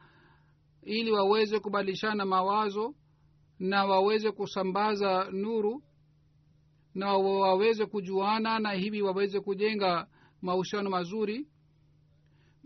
ili 0.83 1.13
waweze 1.13 1.59
kubadilishana 1.61 2.25
mawazo 2.25 2.95
na 3.59 3.85
waweze 3.85 4.31
kusambaza 4.31 5.29
nuru 5.31 5.83
na 6.95 7.17
waweze 7.17 7.87
kujuana 7.87 8.59
na 8.59 8.71
hivi 8.73 9.03
waweze 9.03 9.41
kujenga 9.41 10.07
mahusiano 10.43 10.91
mazuri 10.91 11.49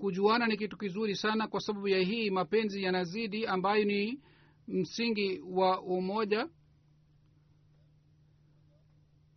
kujuana 0.00 0.46
ni 0.46 0.56
kitu 0.56 0.76
kizuri 0.78 1.16
sana 1.16 1.48
kwa 1.48 1.60
sababu 1.60 1.88
ya 1.88 1.98
hii 1.98 2.30
mapenzi 2.30 2.82
yanazidi 2.82 3.46
ambayo 3.46 3.84
ni 3.84 4.20
msingi 4.68 5.40
wa 5.50 5.80
umoja. 5.82 6.48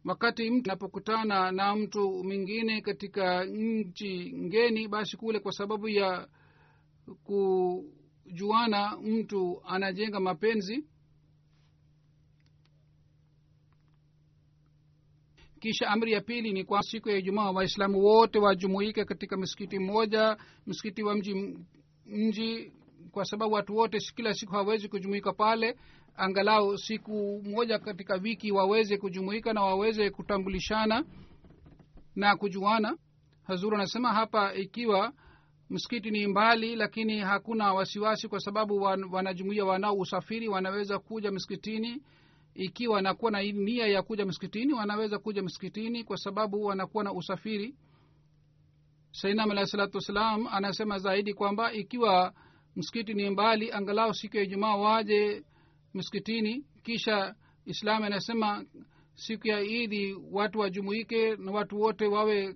Wakati 0.05 0.51
mtu 0.51 0.70
anapokutana 0.72 1.51
na 1.51 1.76
mtu 1.76 2.24
mwingine 2.24 2.82
katika 2.82 3.45
nchi 3.45 4.34
ngeni 4.38 4.88
basi 4.88 5.18
kule 5.18 5.39
kwa 5.39 5.51
sababu 5.51 5.89
ya 5.89 6.28
kujuana 7.24 8.97
mtu 8.97 9.62
anajenga 9.66 10.20
mapenzi 10.20 10.86
kisha 15.60 15.88
amri 15.88 16.12
ya 16.12 16.22
pili 16.22 16.53
ni 16.53 16.64
kwa 16.64 16.82
siku 16.84 17.10
ya 17.10 17.18
ijumaa 17.18 17.51
waislamu 17.51 18.03
wote 18.03 18.39
wajumuike 18.39 19.05
katika 19.05 19.38
msikiti 19.38 19.80
mmoja 19.80 20.38
msikiti 20.68 21.03
wa 21.03 21.16
mji 21.16 21.57
mji 22.05 22.72
kwa 23.12 23.26
sababu 23.26 23.53
watu 23.53 23.76
wote 23.76 23.97
kila 24.16 24.34
siku 24.34 24.51
hawawezi 24.51 24.88
kujumuika 24.89 25.34
pale. 25.34 25.76
Angalau 26.16 26.78
siku 26.78 27.41
moja 27.45 27.80
katika 27.80 28.16
wiki 28.16 28.51
waweze 28.51 28.97
kujumuika 28.97 29.53
na 29.53 29.62
waweze 29.62 30.10
kutambulishana 30.10 31.03
na 32.16 32.36
kujuana. 32.36 32.97
Hazuru 33.43 33.76
anasema 33.76 34.14
hapa 34.14 34.53
ikiwa 34.53 35.14
msikiti 35.70 36.12
ni 36.12 36.28
mbali 36.28 36.76
lakini 36.76 37.20
hakuna 37.20 37.74
wasiwasi 37.74 38.28
kwa 38.28 38.39
sababu 38.39 38.82
wan, 38.82 39.03
wanajumuia 39.03 39.66
wanao 39.66 39.93
usafiri 39.97 40.47
wanaweza 40.47 40.99
kuja 40.99 41.32
msikitini 41.32 42.01
ikiwa 42.60 42.95
wanakuwa 42.95 43.32
na 43.32 43.41
nia 43.43 43.88
ya 43.88 44.01
kuja 44.03 44.26
msikitini 44.26 44.74
wanaweza 44.74 45.20
kuja 45.20 45.43
msikitini 45.43 46.03
kwa 46.03 46.18
sababu 46.18 46.64
wanakuwa 46.64 47.03
na 47.03 47.14
usafiri. 47.14 47.76
Sainam 49.12 49.51
alahi 49.51 49.68
salatu 49.68 49.97
wassalam 49.97 50.47
anasema 50.47 50.97
zaidi 50.99 51.34
kwamba 51.34 51.74
ikiwa 51.74 52.34
msikiti 52.76 53.14
ni 53.14 53.30
mbali 53.30 53.72
angalau 53.72 54.14
siku 54.14 54.38
ya 54.38 54.43
ijumaa 54.43 54.76
waje 54.76 55.43
msikitini. 55.93 56.66
Kisha 56.84 57.36
islam 57.66 58.03
anasema 58.03 58.66
siku 59.16 59.47
ya 59.47 59.62
idi 59.62 60.14
watu 60.32 60.60
wajumuike 60.60 61.36
na 61.36 61.51
watu 61.51 61.82
wote 61.82 62.05
wawe 62.07 62.55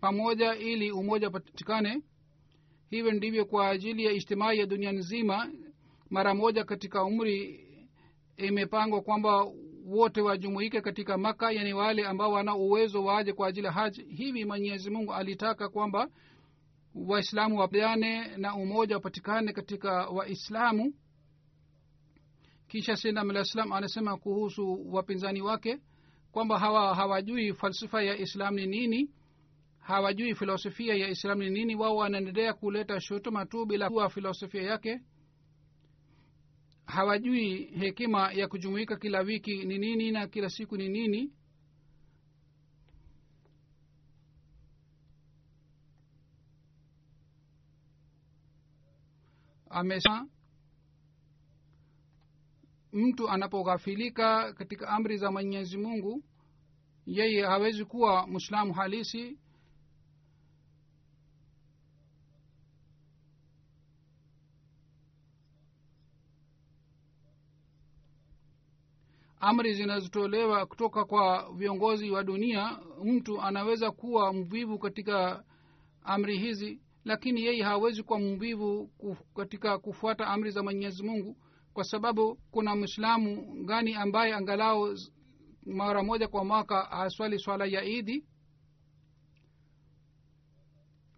pamoja 0.00 0.54
ili 0.56 0.90
umoja 0.92 1.30
patikane 1.30 2.02
hivyo 2.90 3.12
ndivyo 3.12 3.44
kwa 3.44 3.68
ajili 3.68 4.04
ya 4.04 4.12
ijtimai 4.12 4.58
ya 4.58 4.66
dunia 4.66 4.92
nzima. 4.92 5.52
Mara 6.10 6.34
moja 6.34 6.64
katika 6.64 7.04
umri 7.04 7.65
imepangwa 8.36 9.00
kwamba 9.02 9.46
wote 9.86 10.20
wajumuike 10.20 10.80
katika 10.80 11.18
maka 11.18 11.52
yani 11.52 11.72
wale 11.72 12.06
ambao 12.06 12.32
wana 12.32 12.54
uwezo 12.54 13.04
waje 13.04 13.32
kwa 13.32 13.48
ajili 13.48 13.66
ya 13.66 13.72
haji. 13.72 14.02
Hivi 14.02 14.44
mwenyezi 14.44 14.90
mungu 14.90 15.14
alitaka 15.14 15.68
kwamba 15.68 16.08
waislamu 16.94 17.58
wapeane 17.58 18.36
na 18.36 18.54
umoja 18.54 18.94
wapatikane 18.96 19.52
katika 19.52 19.92
waislamu. 20.08 20.94
Kisha 22.68 22.96
sinam 22.96 23.30
alah 23.30 23.46
anasema 23.72 24.16
kuhusu 24.16 24.94
wapinzani 24.94 25.42
wake 25.42 25.78
kwamba 26.32 26.58
hawa 26.58 26.94
hawajui 26.94 27.54
falsafa 27.54 28.02
ya 28.02 28.16
islam 28.18 28.54
ni 28.54 28.66
nini 28.66 29.10
hawajui 29.78 30.34
filosofia 30.34 30.94
ya 30.94 31.08
islam 31.08 31.38
ni 31.38 31.50
nini. 31.50 31.74
Wao 31.76 31.96
wanaendelea 31.96 32.52
kuleta 32.52 33.00
shutuma 33.00 33.46
tu 33.46 33.66
bila 33.66 33.90
kuwa 33.90 34.08
filosofia 34.10 34.62
yake 34.62 35.00
hawajui 36.86 37.64
hekima 37.64 38.32
ya 38.32 38.48
kujumuika 38.48 38.96
kila 38.96 39.20
wiki 39.20 39.64
ni 39.64 39.78
nini 39.78 40.10
na 40.10 40.26
kila 40.26 40.50
siku 40.50 40.76
ni 40.76 40.88
nini. 40.88 41.32
Amesema 49.70 50.28
mtu 52.92 53.28
anapoghafilika 53.30 54.52
katika 54.52 54.88
amri 54.88 55.16
za 55.16 55.30
mwenyezi 55.32 55.78
mungu 55.78 56.24
yeye 57.06 57.46
hawezi 57.46 57.84
kuwa 57.84 58.26
mwislamu 58.26 58.72
halisi 58.72 59.38
amri 69.48 69.74
zinazotolewa 69.74 70.66
kutoka 70.66 71.04
kwa 71.04 71.52
viongozi 71.56 72.10
wa 72.10 72.24
dunia 72.24 72.78
mtu 73.04 73.40
anaweza 73.42 73.90
kuwa 73.90 74.32
mvivu 74.32 74.78
katika 74.78 75.44
amri 76.02 76.38
hizi 76.38 76.80
lakini 77.04 77.42
yeye 77.42 77.62
hawezi 77.62 78.02
kuwa 78.02 78.18
mvivu 78.20 78.90
katika 79.36 79.78
kufuata 79.78 80.26
amri 80.26 80.50
za 80.50 80.62
mwenyezi 80.62 81.02
mungu. 81.02 81.36
Kwa 81.72 81.84
sababu 81.84 82.38
kuna 82.50 82.76
mwislamu 82.76 83.54
gani 83.64 83.94
ambaye 83.94 84.34
angalau 84.34 84.96
mara 85.66 86.02
moja 86.02 86.28
kwa 86.28 86.44
mwaka 86.44 86.82
haswali 86.82 87.38
swala 87.38 87.64
ya 87.66 87.84
idi? 87.84 88.24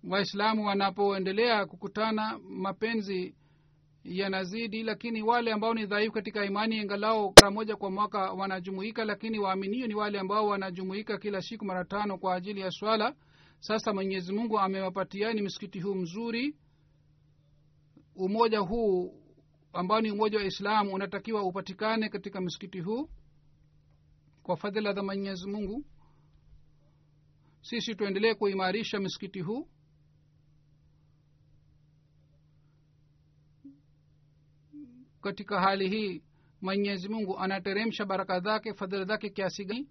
Waislamu 0.05 0.67
wanapoendelea 0.67 1.67
kukutana 1.67 2.39
mapenzi 2.39 3.35
yanazidi 4.05 4.83
lakini 4.83 5.23
wale 5.23 5.53
ambao 5.53 5.75
ni 5.75 5.87
dhaifu 5.87 6.13
katika 6.13 6.45
imani 6.45 6.77
ingalao 6.77 7.35
mara 7.41 7.51
moja 7.51 7.77
kwa 7.77 7.91
mwaka 7.91 8.33
wanajumuika 8.33 9.05
lakini 9.05 9.39
waaminio 9.39 9.87
ni 9.87 9.95
wale 9.95 10.19
ambao 10.19 10.47
wanajumuika 10.47 11.19
kila 11.19 11.43
siku 11.43 11.65
mara 11.65 11.85
tano 11.85 12.19
kwa 12.19 12.35
ajili 12.35 12.61
ya 12.61 12.71
swala. 12.71 13.15
Sasa 13.61 13.93
mwenyezi 13.95 14.33
mungu 14.33 14.59
amewapatiani 14.59 15.43
msikiti 15.43 15.81
huu 15.81 15.95
mzuri. 15.95 16.57
Umoja 18.17 18.59
huu 18.59 19.15
ambao 19.73 20.01
ni 20.01 20.11
umoja 20.11 20.39
wa 20.39 20.45
islamu 20.45 20.95
unatakiwa 20.95 21.43
upatikane 21.43 22.09
katika 22.09 22.41
msikiti 22.41 22.81
huu 22.81 23.09
kwa 24.43 24.57
fadhila 24.57 24.93
za 24.93 25.03
mwenyezi 25.03 25.51
mungu. 25.51 25.85
Sisi 27.63 27.95
tuendelee 27.95 28.35
kuimarisha 28.35 29.01
msikiti 29.01 29.41
huu 29.41 29.69
katika 35.21 35.61
hali 35.61 35.89
hii 35.89 36.23
mwenyezi 36.63 37.09
mungu 37.09 37.39
anateremsha 37.39 38.05
baraka 38.05 38.41
zake 38.41 38.75
fadhila 38.75 39.05
zake 39.05 39.31
kiasi 39.31 39.65
gani? 39.65 39.89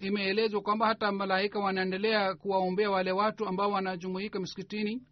Imeelezwa 0.00 0.60
kwamba 0.60 0.86
hata 0.86 1.12
malaika 1.12 1.58
wanaendelea 1.58 2.34
kuwaombea 2.34 2.90
wale 2.90 3.12
watu 3.12 3.46
ambao 3.46 3.70
wanajumuika 3.70 4.40
msikitini 4.40 5.02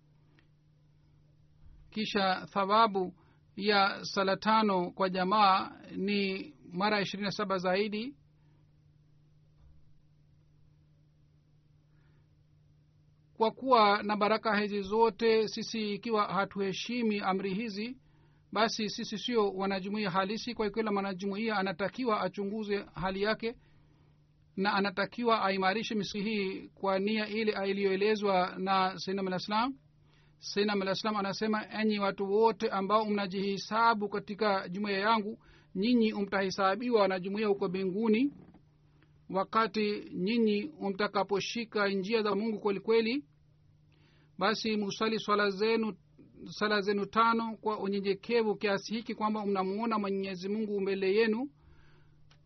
kisha 1.91 2.47
thawabu 2.51 3.15
ya 3.57 3.99
sala 4.05 4.37
tano 4.37 4.91
kwa 4.91 5.09
jamaa 5.11 5.71
ni 5.97 6.55
mara 6.73 7.01
ishirini 7.01 7.25
na 7.25 7.31
saba 7.31 7.59
zaidi. 7.59 8.15
Kwa 13.37 13.51
kuwa 13.51 14.03
na 14.03 14.17
baraka 14.17 14.57
hizi 14.61 14.83
zote 14.83 15.49
sisi 15.49 15.95
ikiwa 15.95 16.25
hatuheshimi 16.33 17.21
amri 17.21 17.55
hizi 17.55 17.97
basi 18.53 18.89
sisi 18.91 19.19
sio 19.19 19.51
wanajumuia 19.51 20.11
halisi 20.11 20.55
kwa 20.55 20.71
kila 20.71 20.93
mwanajumuia 20.93 21.57
anatakiwa 21.57 22.21
achunguze 22.21 22.85
hali 22.95 23.23
yake 23.23 23.55
na 24.57 24.73
anatakiwa 24.73 25.43
aimarishe 25.45 25.95
misi 25.95 26.21
hii 26.23 26.69
kwa 26.75 26.99
nia 26.99 27.29
ile 27.29 27.71
iliyoelezwa 27.71 28.55
na 28.59 28.99
sainam 28.99 29.41
salam. 30.41 31.17
Anasema 31.17 31.67
enyi 31.81 31.99
watu 31.99 32.33
wote 32.33 32.69
ambao 32.69 33.05
mnajihisabu 33.05 34.09
katika 34.09 34.69
jumuiya 34.69 34.99
yangu 34.99 35.39
nyinyi 35.75 36.13
mtahesabiwa 36.13 37.09
na 37.09 37.21
jumuiya 37.21 37.49
huko 37.49 37.69
mbinguni 37.69 38.33
wakati 39.31 40.11
nyinyi 40.15 40.73
mtakaposhika 40.81 41.89
njia 41.89 42.23
za 42.23 42.35
mungu 42.35 42.59
kwelikweli 42.61 43.25
basi 44.39 44.77
musali 44.77 45.19
swala 45.19 45.51
zenu 45.51 45.95
sala 46.45 46.81
zenu 46.81 47.07
tano 47.07 47.57
kwa 47.61 47.79
unyenyekevu 47.79 48.57
kiasi 48.57 48.95
hiki 48.95 49.15
kwamba 49.15 49.47
mnamuona 49.47 49.99
mwenyezi 49.99 50.49
mungu 50.49 50.81
mbele 50.81 51.15
yenu 51.15 51.51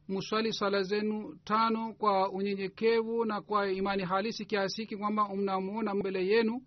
muswali 0.09 0.53
sala 0.53 0.82
zenu 0.82 1.38
tano 1.45 1.93
kwa 1.93 2.30
unyenyekevu 2.30 3.24
na 3.24 3.40
kwa 3.40 3.72
imani 3.72 4.03
halisi 4.05 4.45
kiasi 4.45 4.80
hiki 4.82 4.97
kwamba 4.97 5.28
mnamuona 5.36 5.95
mbele 5.95 6.26
yenu 6.26 6.62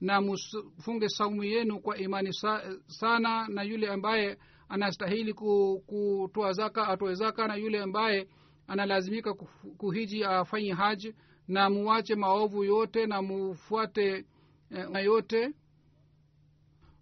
na 0.00 0.20
mfunge 0.20 1.08
saumu 1.08 1.44
yenu 1.44 1.80
kwa 1.80 1.98
imani 1.98 2.32
sa, 2.32 2.62
sana 2.86 3.48
na 3.48 3.62
yule 3.62 3.88
ambaye 3.88 4.38
anastahili 4.68 5.34
kutoa 5.34 6.52
zaka 6.52 6.88
atoe 6.88 7.14
zaka 7.14 7.48
na 7.48 7.56
yule 7.56 7.80
ambaye 7.82 8.28
analazimika 8.66 9.34
kuhiji 9.78 10.24
afanye 10.24 10.72
haji 10.72 11.14
na 11.48 11.70
muwache 11.70 12.14
maovu 12.14 12.64
yote 12.64 13.06
na 13.06 13.22
mufuate 13.22 14.24
eh, 14.70 15.04
yote 15.04 15.54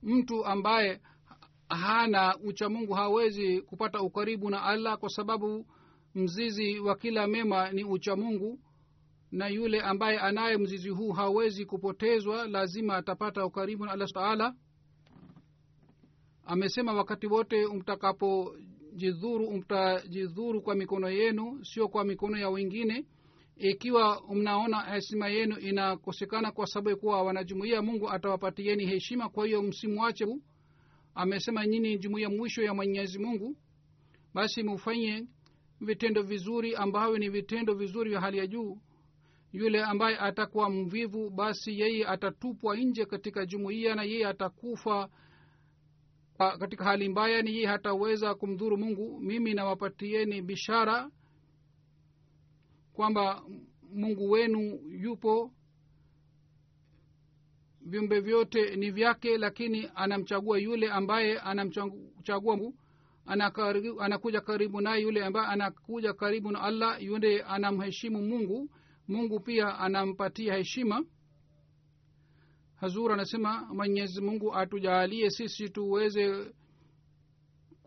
mtu 0.03 0.45
ambaye 0.45 1.01
hana 1.69 2.37
uchamungu 2.39 2.93
hawezi 2.93 3.63
kupata 3.63 4.03
ukaribu 4.03 4.51
na 4.51 4.63
allah 4.63 4.99
kwa 4.99 5.09
sababu 5.09 5.67
mzizi 6.15 6.79
wa 6.81 6.97
kila 6.97 7.27
mema 7.27 7.71
ni 7.73 7.85
uchamungu 7.85 8.61
na 9.33 9.49
yule 9.49 9.81
ambaye 9.81 10.19
anaye 10.19 10.57
mzizi 10.57 10.89
huu 10.89 11.13
hawezi 11.13 11.65
kupotezwa 11.67 12.47
lazima 12.49 12.97
atapata 12.97 13.47
ukaribu 13.47 13.85
na 13.87 13.93
allah 13.93 14.09
taala. 14.09 14.55
Amesema 16.45 16.93
wakati 16.93 17.27
wote 17.27 17.67
mtakapojidhuru 17.67 19.53
mtajidhuru 19.53 20.63
kwa 20.63 20.75
mikono 20.75 21.11
yenu 21.11 21.65
sio 21.65 21.89
kwa 21.89 22.05
mikono 22.05 22.39
ya 22.39 22.51
wengine 22.51 23.07
ikiwa 23.59 24.23
mnaona 24.35 24.81
heshima 24.81 25.29
yenu 25.29 25.59
inakosekana 25.59 26.53
kwa 26.53 26.67
sababu 26.67 26.97
kuwa 26.97 27.23
wanajumuia 27.23 27.83
mungu 27.83 28.11
atawapatieni 28.11 28.87
heshima. 28.87 29.29
Kwa 29.29 29.47
hiyo 29.47 29.63
msimwache 29.63 30.27
amesema 31.15 31.67
nyini 31.67 31.99
jumuia 31.99 32.29
mwisho 32.31 32.63
ya 32.63 32.75
mwenyezi 32.75 33.19
mungu. 33.19 33.57
Basi 34.35 34.63
mufanye 34.63 35.27
vitendo 35.81 36.23
vizuri 36.23 36.75
ambavyo 36.77 37.19
ni 37.19 37.29
vitendo 37.29 37.75
vizuri 37.75 38.11
vya 38.11 38.21
hali 38.21 38.39
ya 38.39 38.47
juu. 38.47 38.79
Yule 39.53 39.83
ambaye 39.83 40.19
atakuwa 40.19 40.71
mvivu 40.71 41.31
basi 41.31 41.81
yeye 41.81 42.07
atatupwa 42.07 42.77
nje 42.77 43.05
katika 43.05 43.47
jumuiya 43.47 43.95
na 43.95 44.03
yeye 44.03 44.27
atakufa 44.27 45.09
katika 46.59 46.85
hali 46.85 47.09
mbaya 47.09 47.43
ni 47.43 47.51
yeye 47.55 47.67
hataweza 47.67 48.35
kumdhuru 48.35 48.77
mungu. 48.79 49.21
Mimi 49.21 49.55
nawapatieni 49.55 50.43
bishara 50.43 51.11
kwamba 52.99 53.43
mungu 53.95 54.31
wenu 54.31 54.81
yupo. 54.91 55.53
Viumbe 57.81 58.21
vyote 58.21 58.77
ni 58.77 58.91
vyake 58.91 59.39
lakini 59.39 59.91
anamchagua 59.95 60.59
yule 60.59 60.91
ambaye 60.91 61.39
anamchagua 61.39 62.57
mungu. 62.57 62.75
Anakuja 64.01 64.41
karibu 64.41 64.81
naye 64.81 65.03
yule 65.03 65.25
ambaye 65.25 65.47
anakuja 65.47 66.13
karibu 66.13 66.51
na 66.51 66.61
allah 66.61 67.03
yule 67.03 67.43
anamheshimu 67.43 68.23
mungu. 68.23 68.71
Mungu 69.09 69.41
pia 69.41 69.79
anampatia 69.79 70.55
heshima. 70.55 71.05
Hazur 72.75 73.13
anasema 73.13 73.75
mwenyezi 73.75 74.21
mungu 74.21 74.55
atujaalie 74.55 75.31
sisi 75.31 75.69
tuweze 75.69 76.53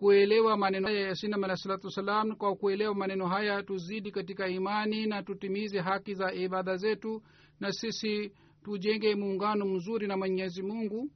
kuelewa 0.01 0.57
maneno 0.57 0.87
haya 0.87 0.99
ya 1.07 1.15
sinam 1.15 1.43
alah 1.43 1.57
wassalam 1.83 2.35
kwa 2.35 2.55
kuelewa 2.55 2.95
maneno 2.95 3.27
haya 3.27 3.63
tuzidi 3.63 4.11
katika 4.11 4.47
imani 4.47 5.05
na 5.05 5.23
tutimize 5.23 5.79
haki 5.79 6.13
za 6.13 6.33
ibada 6.33 6.77
zetu 6.77 7.23
na 7.59 7.71
sisi 7.71 8.33
tujenge 8.63 9.15
muungano 9.15 9.65
mzuri 9.65 10.07
na 10.07 10.17
mwenyezi 10.17 10.61
mungu 10.63 11.11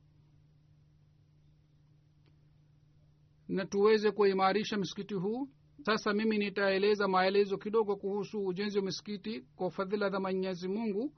na 3.47 3.65
tuweze 3.65 4.11
kuimarisha 4.11 4.77
msikiti 4.77 5.13
huu. 5.13 5.49
Sasa 5.85 6.13
mimi 6.13 6.37
nitaeleza 6.37 7.07
maelezo 7.07 7.57
kidogo 7.57 7.95
kuhusu 7.95 8.45
ujenzi 8.45 8.77
wa 8.77 8.85
misikiti 8.85 9.41
kwa 9.55 9.71
fadhila 9.71 10.09
za 10.09 10.19
mwenyezi 10.19 10.67
mungu. 10.67 11.13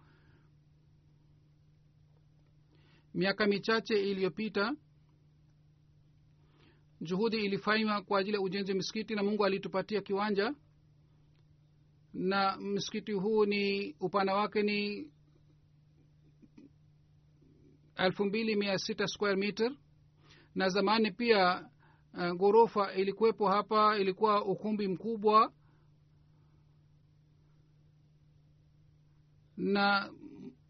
Miaka 3.13 3.47
michache 3.47 4.11
iliyopita 4.11 4.73
juhudi 7.01 7.37
ilifanywa 7.45 8.01
kwa 8.01 8.19
ajili 8.19 8.35
ya 8.35 8.41
ujenzi 8.41 8.73
misikiti 8.73 9.15
na 9.15 9.23
mungu 9.23 9.45
alitupatia 9.45 10.01
kiwanja. 10.01 10.55
Na 12.13 12.57
msikiti 12.57 13.11
huu 13.11 13.45
ni 13.45 13.95
upana 13.99 14.33
wake 14.33 14.61
ni 14.63 15.11
elfu 17.95 18.25
mbili 18.25 18.55
mia 18.55 18.77
sita 18.77 19.07
square 19.07 19.35
meter. 19.35 19.71
Na 20.55 20.69
zamani 20.69 21.11
pia 21.11 21.69
uh, 22.13 22.31
ghorofa 22.37 22.93
ilikuwepo 22.93 23.47
hapa 23.47 23.97
ilikuwa 23.97 24.45
ukumbi 24.45 24.87
mkubwa. 24.87 25.53
Na 29.57 30.13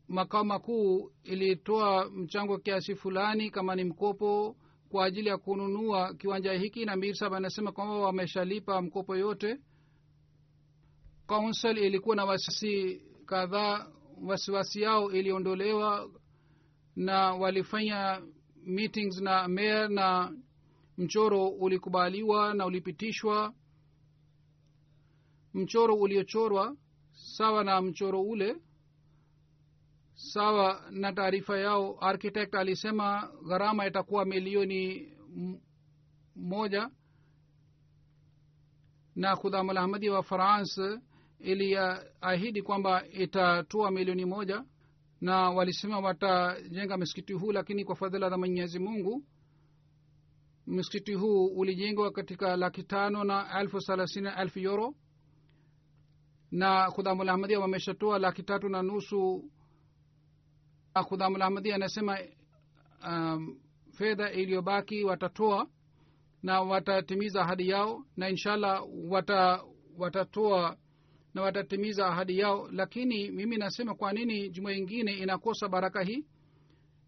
makao 0.08 0.44
makuu 0.44 1.12
ilitoa 1.24 2.10
mchango 2.10 2.58
kiasi 2.58 2.96
fulani 2.96 3.52
kama 3.52 3.76
ni 3.76 3.84
mkopo 3.84 4.56
kwa 4.90 5.06
ajili 5.06 5.30
ya 5.30 5.38
kununua 5.38 6.14
kiwanja 6.14 6.54
hiki 6.54 6.86
na 6.86 6.96
mirsab 6.96 7.34
anasema 7.34 7.72
kwamba 7.72 7.96
wameshalipa 7.96 8.82
mkopo 8.82 9.16
yote. 9.16 9.58
Council 11.28 11.78
ilikuwa 11.78 12.16
na 12.16 12.26
wasiwasi 12.26 13.02
kadhaa 13.26 13.88
wasiwasi 14.24 14.82
yao 14.82 15.12
iliondolewa 15.12 16.10
na 16.96 17.34
walifanya 17.34 18.22
meetings 18.66 19.22
na 19.22 19.48
mayor 19.48 19.90
na 19.90 20.34
mchoro 20.98 21.48
ulikubaliwa 21.48 22.54
na 22.54 22.66
ulipitishwa. 22.66 23.54
Mchoro 25.54 25.96
uliochorwa 25.96 26.76
sawa 27.12 27.64
na 27.64 27.82
mchoro 27.82 28.22
ule 28.22 28.56
sawa 30.18 30.82
na 30.92 31.14
taarifa 31.14 31.58
yao 31.60 31.98
architect 32.02 32.56
alisema 32.56 33.30
gharama 33.48 33.88
itakuwa 33.88 34.26
milioni 34.26 35.12
moja. 36.36 36.90
Na 39.16 39.36
khudhamul 39.36 39.78
ahmadi 39.78 40.10
wa 40.10 40.24
france 40.24 41.00
iliahidi 41.40 42.62
kwamba 42.62 43.08
itatoa 43.08 43.92
milioni 43.92 44.26
moja. 44.26 44.64
Na 45.22 45.50
walisema 45.50 46.00
watajenga 46.00 46.98
msikiti 46.98 47.34
huu 47.34 47.52
lakini 47.52 47.86
kwa 47.86 47.96
fadhila 47.96 48.30
za 48.30 48.38
mwenyezi 48.38 48.80
mungu 48.80 49.24
msikiti 50.68 51.14
huu 51.14 51.46
ulijengwa 51.46 52.12
katika 52.12 52.56
laki 52.56 52.84
tano 52.84 53.24
na 53.24 53.60
elfu 53.60 53.80
thelathini 53.80 54.30
elfu 54.38 54.60
euro. 54.60 54.96
Na 56.52 56.92
khudhamul 56.92 57.30
ahmadia 57.30 57.60
wameshatoa 57.60 58.20
laki 58.20 58.44
tatu 58.44 58.70
na 58.70 58.82
nusu 58.84 59.52
khudhamul 61.04 61.42
ahmadi 61.42 61.72
anasema 61.74 62.18
um, 63.08 63.60
fedha 63.92 64.32
iliyobaki 64.32 65.04
watatoa 65.04 65.68
na 66.44 66.62
watatimiza 66.62 67.42
ahadi 67.42 67.70
yao 67.70 68.04
na 68.18 68.30
inshallah 68.30 68.84
wata 69.10 69.64
watatoa 69.98 70.78
na 71.34 71.42
watatimiza 71.42 72.08
ahadi 72.08 72.40
yao. 72.40 72.70
Lakini 72.72 73.32
mimi 73.32 73.58
nasema 73.58 73.96
kwa 73.96 74.14
nini 74.14 74.50
juma 74.50 74.74
ingine 74.74 75.12
inakosa 75.14 75.68
baraka 75.70 76.04
hii? 76.04 76.26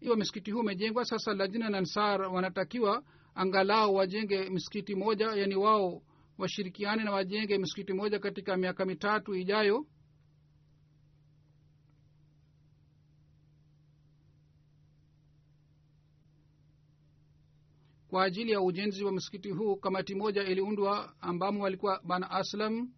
Iwa 0.00 0.16
msikiti 0.16 0.50
huu 0.50 0.60
umejengwa 0.60 1.04
sasa 1.04 1.34
lajina 1.34 1.70
na 1.70 1.78
ansar 1.78 2.20
wanatakiwa 2.22 3.02
angalau 3.34 3.94
wajenge 3.94 4.50
msikiti 4.50 4.94
moja 4.94 5.26
yani 5.26 5.54
wao 5.56 6.02
washirikiane 6.38 7.04
na 7.04 7.10
wajenge 7.12 7.58
msikiti 7.58 7.92
moja 7.92 8.18
katika 8.18 8.56
miaka 8.56 8.84
mitatu 8.84 9.34
ijayo 9.34 9.86
kwa 18.10 18.24
ajili 18.24 18.52
ya 18.52 18.60
ujenzi 18.60 19.04
wa 19.04 19.12
msikiti 19.12 19.50
huu. 19.50 19.76
Kamati 19.76 20.14
moja 20.14 20.42
iliundwa 20.44 21.14
ambamo 21.20 21.62
walikuwa 21.64 22.00
bana 22.04 22.30
aslam 22.30 22.90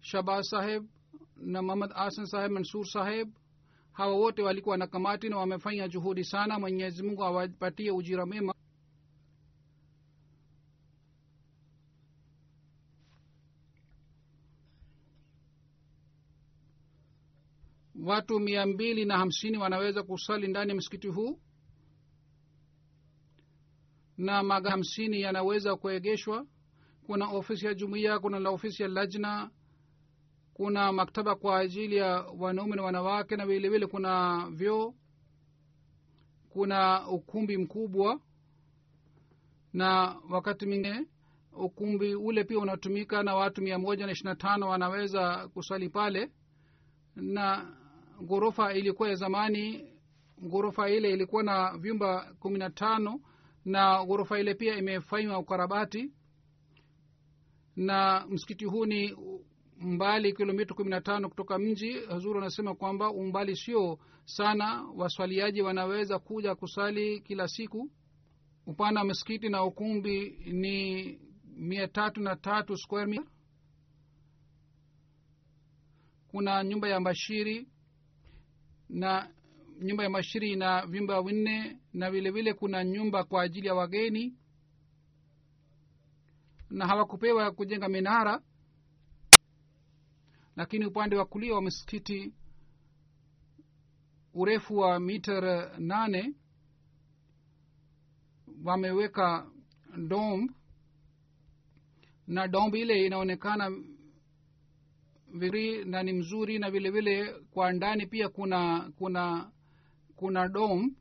shabaz 0.00 0.46
saheb 0.48 0.86
na 1.36 1.62
muhamad 1.62 1.90
asan 1.94 2.26
saheb 2.26 2.52
mansur 2.52 2.86
saheb. 2.86 3.28
Hawa 3.92 4.14
wote 4.14 4.42
walikuwa 4.42 4.76
na 4.76 4.86
kamati 4.86 5.28
na 5.28 5.36
wamefanya 5.36 5.88
juhudi 5.88 6.24
sana. 6.24 6.58
Mwenyezi 6.58 7.02
mungu 7.02 7.24
awapatie 7.24 7.90
ujira 7.90 8.26
mema 8.26 8.54
watu 18.04 18.40
mia 18.40 18.66
mbili 18.66 19.04
na 19.04 19.18
hamsini 19.18 19.58
wanaweza 19.58 20.02
kusali 20.02 20.48
ndani 20.48 20.70
ya 20.70 20.76
msikiti 20.76 21.08
huu 21.08 21.38
na 24.18 24.42
maga 24.42 24.70
hamsini 24.70 25.20
yanaweza 25.20 25.76
kuegeshwa. 25.76 26.46
Kuna 27.06 27.28
ofisi 27.28 27.66
ya 27.66 27.74
jumuiya 27.74 28.18
kuna 28.18 28.38
la 28.38 28.50
ofisi 28.50 28.82
ya 28.82 28.88
lajna 28.88 29.50
kuna 30.54 30.92
maktaba 30.92 31.34
kwa 31.34 31.58
ajili 31.58 31.96
ya 31.96 32.08
wanaume 32.38 32.76
na 32.76 32.82
wanawake 32.82 33.36
na 33.36 33.46
vilevile 33.46 33.86
kuna 33.86 34.46
vyoo 34.50 34.94
kuna 36.48 37.08
ukumbi 37.08 37.56
mkubwa 37.58 38.20
na 39.72 40.16
wakati 40.30 40.66
mwingine 40.66 41.06
ukumbi 41.52 42.14
ule 42.14 42.44
pia 42.44 42.58
unatumika 42.58 43.22
na 43.22 43.34
watu 43.34 43.62
mia 43.62 43.78
moja 43.78 44.06
na 44.06 44.12
ishirina 44.12 44.34
tano 44.36 44.68
wanaweza 44.68 45.48
kuswali 45.48 45.88
pale. 45.88 46.30
Na 47.16 47.72
ghorofa 48.26 48.74
ilikuwa 48.74 49.08
ya 49.08 49.14
zamani 49.14 49.92
ghorofa 50.50 50.90
ile 50.90 51.10
ilikuwa 51.10 51.42
na 51.42 51.78
vyumba 51.78 52.34
kumi 52.40 52.58
na 52.58 52.70
tano 52.70 53.20
na 53.64 54.04
ghorofa 54.04 54.40
ile 54.40 54.54
pia 54.54 54.76
imefanywa 54.78 55.38
ukarabati. 55.38 56.12
Na 57.76 58.26
msikiti 58.28 58.64
huu 58.64 58.84
ni 58.86 59.16
mbali 59.80 60.32
kilomita 60.32 60.74
kumi 60.74 60.90
na 60.90 61.00
tano 61.00 61.28
kutoka 61.28 61.58
mji. 61.58 61.92
Hazuru 61.92 62.38
anasema 62.40 62.74
kwamba 62.74 63.10
umbali 63.10 63.56
sio 63.56 63.98
sana. 64.24 64.82
Waswaliaji 64.96 65.62
wanaweza 65.62 66.18
kuja 66.18 66.54
kusali 66.54 67.20
kila 67.20 67.48
siku. 67.48 67.90
Upana 68.66 69.00
wa 69.00 69.06
msikiti 69.06 69.48
na 69.48 69.64
ukumbi 69.64 70.30
ni 70.46 71.18
mia 71.56 71.88
tatu 71.88 72.20
na 72.20 72.36
tatu 72.36 72.76
square 72.76 73.06
meter. 73.06 73.26
Kuna 76.28 76.64
nyumba 76.64 76.88
ya 76.88 77.00
bashiri 77.00 77.68
na 78.88 79.30
nyumba 79.82 80.02
ya 80.04 80.10
mashiri 80.10 80.52
ina 80.52 80.86
vyumba 80.86 81.22
vinne 81.22 81.78
na 81.92 82.10
vile 82.10 82.30
vile 82.30 82.54
kuna 82.54 82.84
nyumba 82.84 83.24
kwa 83.24 83.42
ajili 83.42 83.66
ya 83.66 83.74
wageni. 83.74 84.36
Na 86.70 86.86
hawakupewa 86.86 87.50
kujenga 87.52 87.88
minara. 87.88 88.42
Lakini 90.56 90.86
upande 90.86 91.16
wa 91.16 91.24
kulia 91.26 91.54
wa 91.54 91.62
msikiti 91.62 92.34
urefu 94.34 94.76
wa 94.76 95.00
mita 95.00 95.70
nane 95.78 96.34
wameweka 98.64 99.50
domb. 100.08 100.50
Na 102.26 102.48
domb 102.48 102.74
ile 102.74 103.06
inaonekana 103.06 103.70
vizuri 105.34 105.84
na 105.84 106.02
ni 106.02 106.12
mzuri 106.12 106.58
na 106.58 106.70
vile 106.70 106.90
vile 106.90 107.34
kwa 107.50 107.72
ndani 107.72 108.06
pia 108.06 108.28
kuna 108.28 108.92
kuna 108.96 109.50
kuna 110.22 110.48
dom 110.48 110.94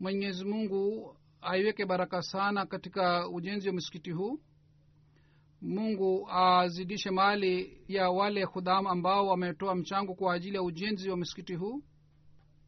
mwenyezi 0.00 0.44
mungu 0.44 1.16
aiweke 1.40 1.86
baraka 1.86 2.22
sana 2.22 2.66
katika 2.66 3.28
ujenzi 3.28 3.68
wa 3.68 3.74
msikiti 3.74 4.10
huu. 4.10 4.40
Mungu 5.62 6.30
azidishe 6.30 7.10
mali 7.10 7.82
ya 7.88 8.10
wale 8.10 8.46
khudhamu 8.46 8.88
ambao 8.88 9.26
wametoa 9.26 9.74
mchango 9.74 10.14
kwa 10.14 10.34
ajili 10.34 10.56
ya 10.56 10.62
ujenzi 10.62 11.10
wa 11.10 11.16
msikiti 11.16 11.54
huu. 11.54 11.82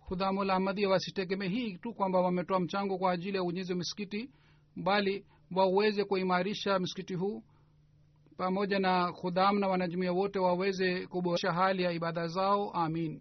Khudhamul 0.09 0.51
ahmadia 0.51 0.89
wasitegemee 0.89 1.49
hii 1.49 1.79
tu 1.79 1.95
kwamba 1.95 2.20
wametoa 2.20 2.61
mchango 2.61 2.99
kwa 2.99 3.12
ajili 3.12 3.37
ya 3.37 3.43
ujenzi 3.45 3.72
wa 3.72 3.79
msikiti 3.79 4.31
bali 4.77 5.27
waweze 5.57 6.05
kuimarisha 6.05 6.79
msikiti 6.79 7.14
huu. 7.14 7.43
Pamoja 8.37 8.79
na 8.79 9.12
khudham 9.12 9.59
na 9.59 9.68
wanajumuia 9.68 10.12
wote 10.12 10.39
waweze 10.39 11.07
kuboresha 11.07 11.53
hali 11.53 11.83
ya 11.83 11.93
ibada 11.93 12.27
zao. 12.27 12.70
Amin 12.70 13.20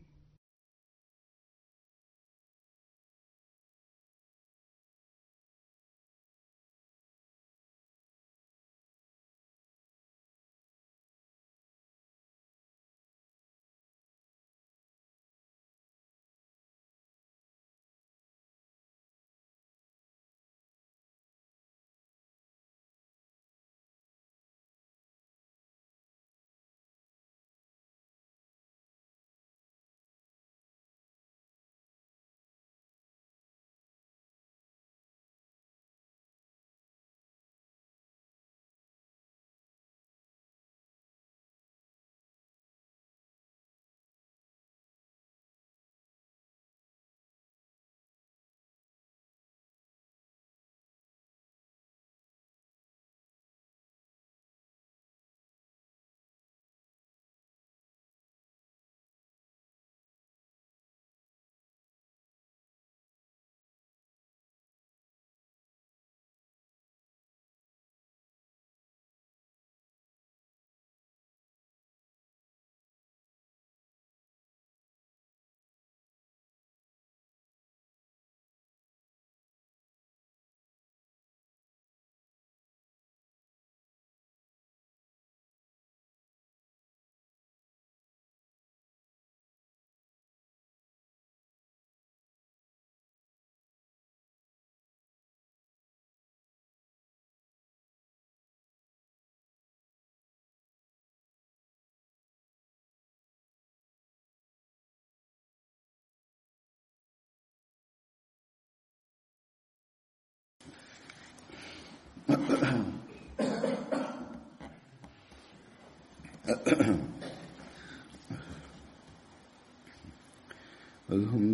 الحمد 112.30 112.40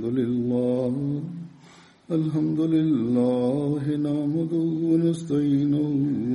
لله 0.04 1.22
الحمد 2.12 2.60
لله 2.60 3.84
نعمده 4.08 4.68
ونستعينه 4.92 5.90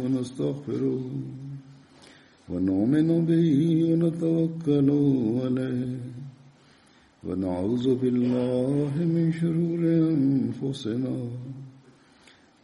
ونستغفره 0.05 1.05
ونؤمن 2.49 3.09
به 3.29 3.49
ونتوكل 3.89 4.89
عليه. 5.45 5.97
ونعوذ 7.25 7.87
بالله 7.95 8.93
من 9.15 9.33
شرور 9.41 9.81
أنفسنا 10.17 11.17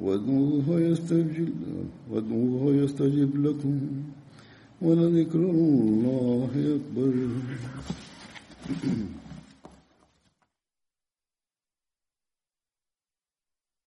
وادعوه 0.00 0.80
يستجب 0.80 1.52
وادعوه 2.10 2.74
يستجب 2.74 3.46
لكم 3.46 3.80
ولذكر 4.82 5.38
الله 5.38 6.50
أكبر. 6.76 7.12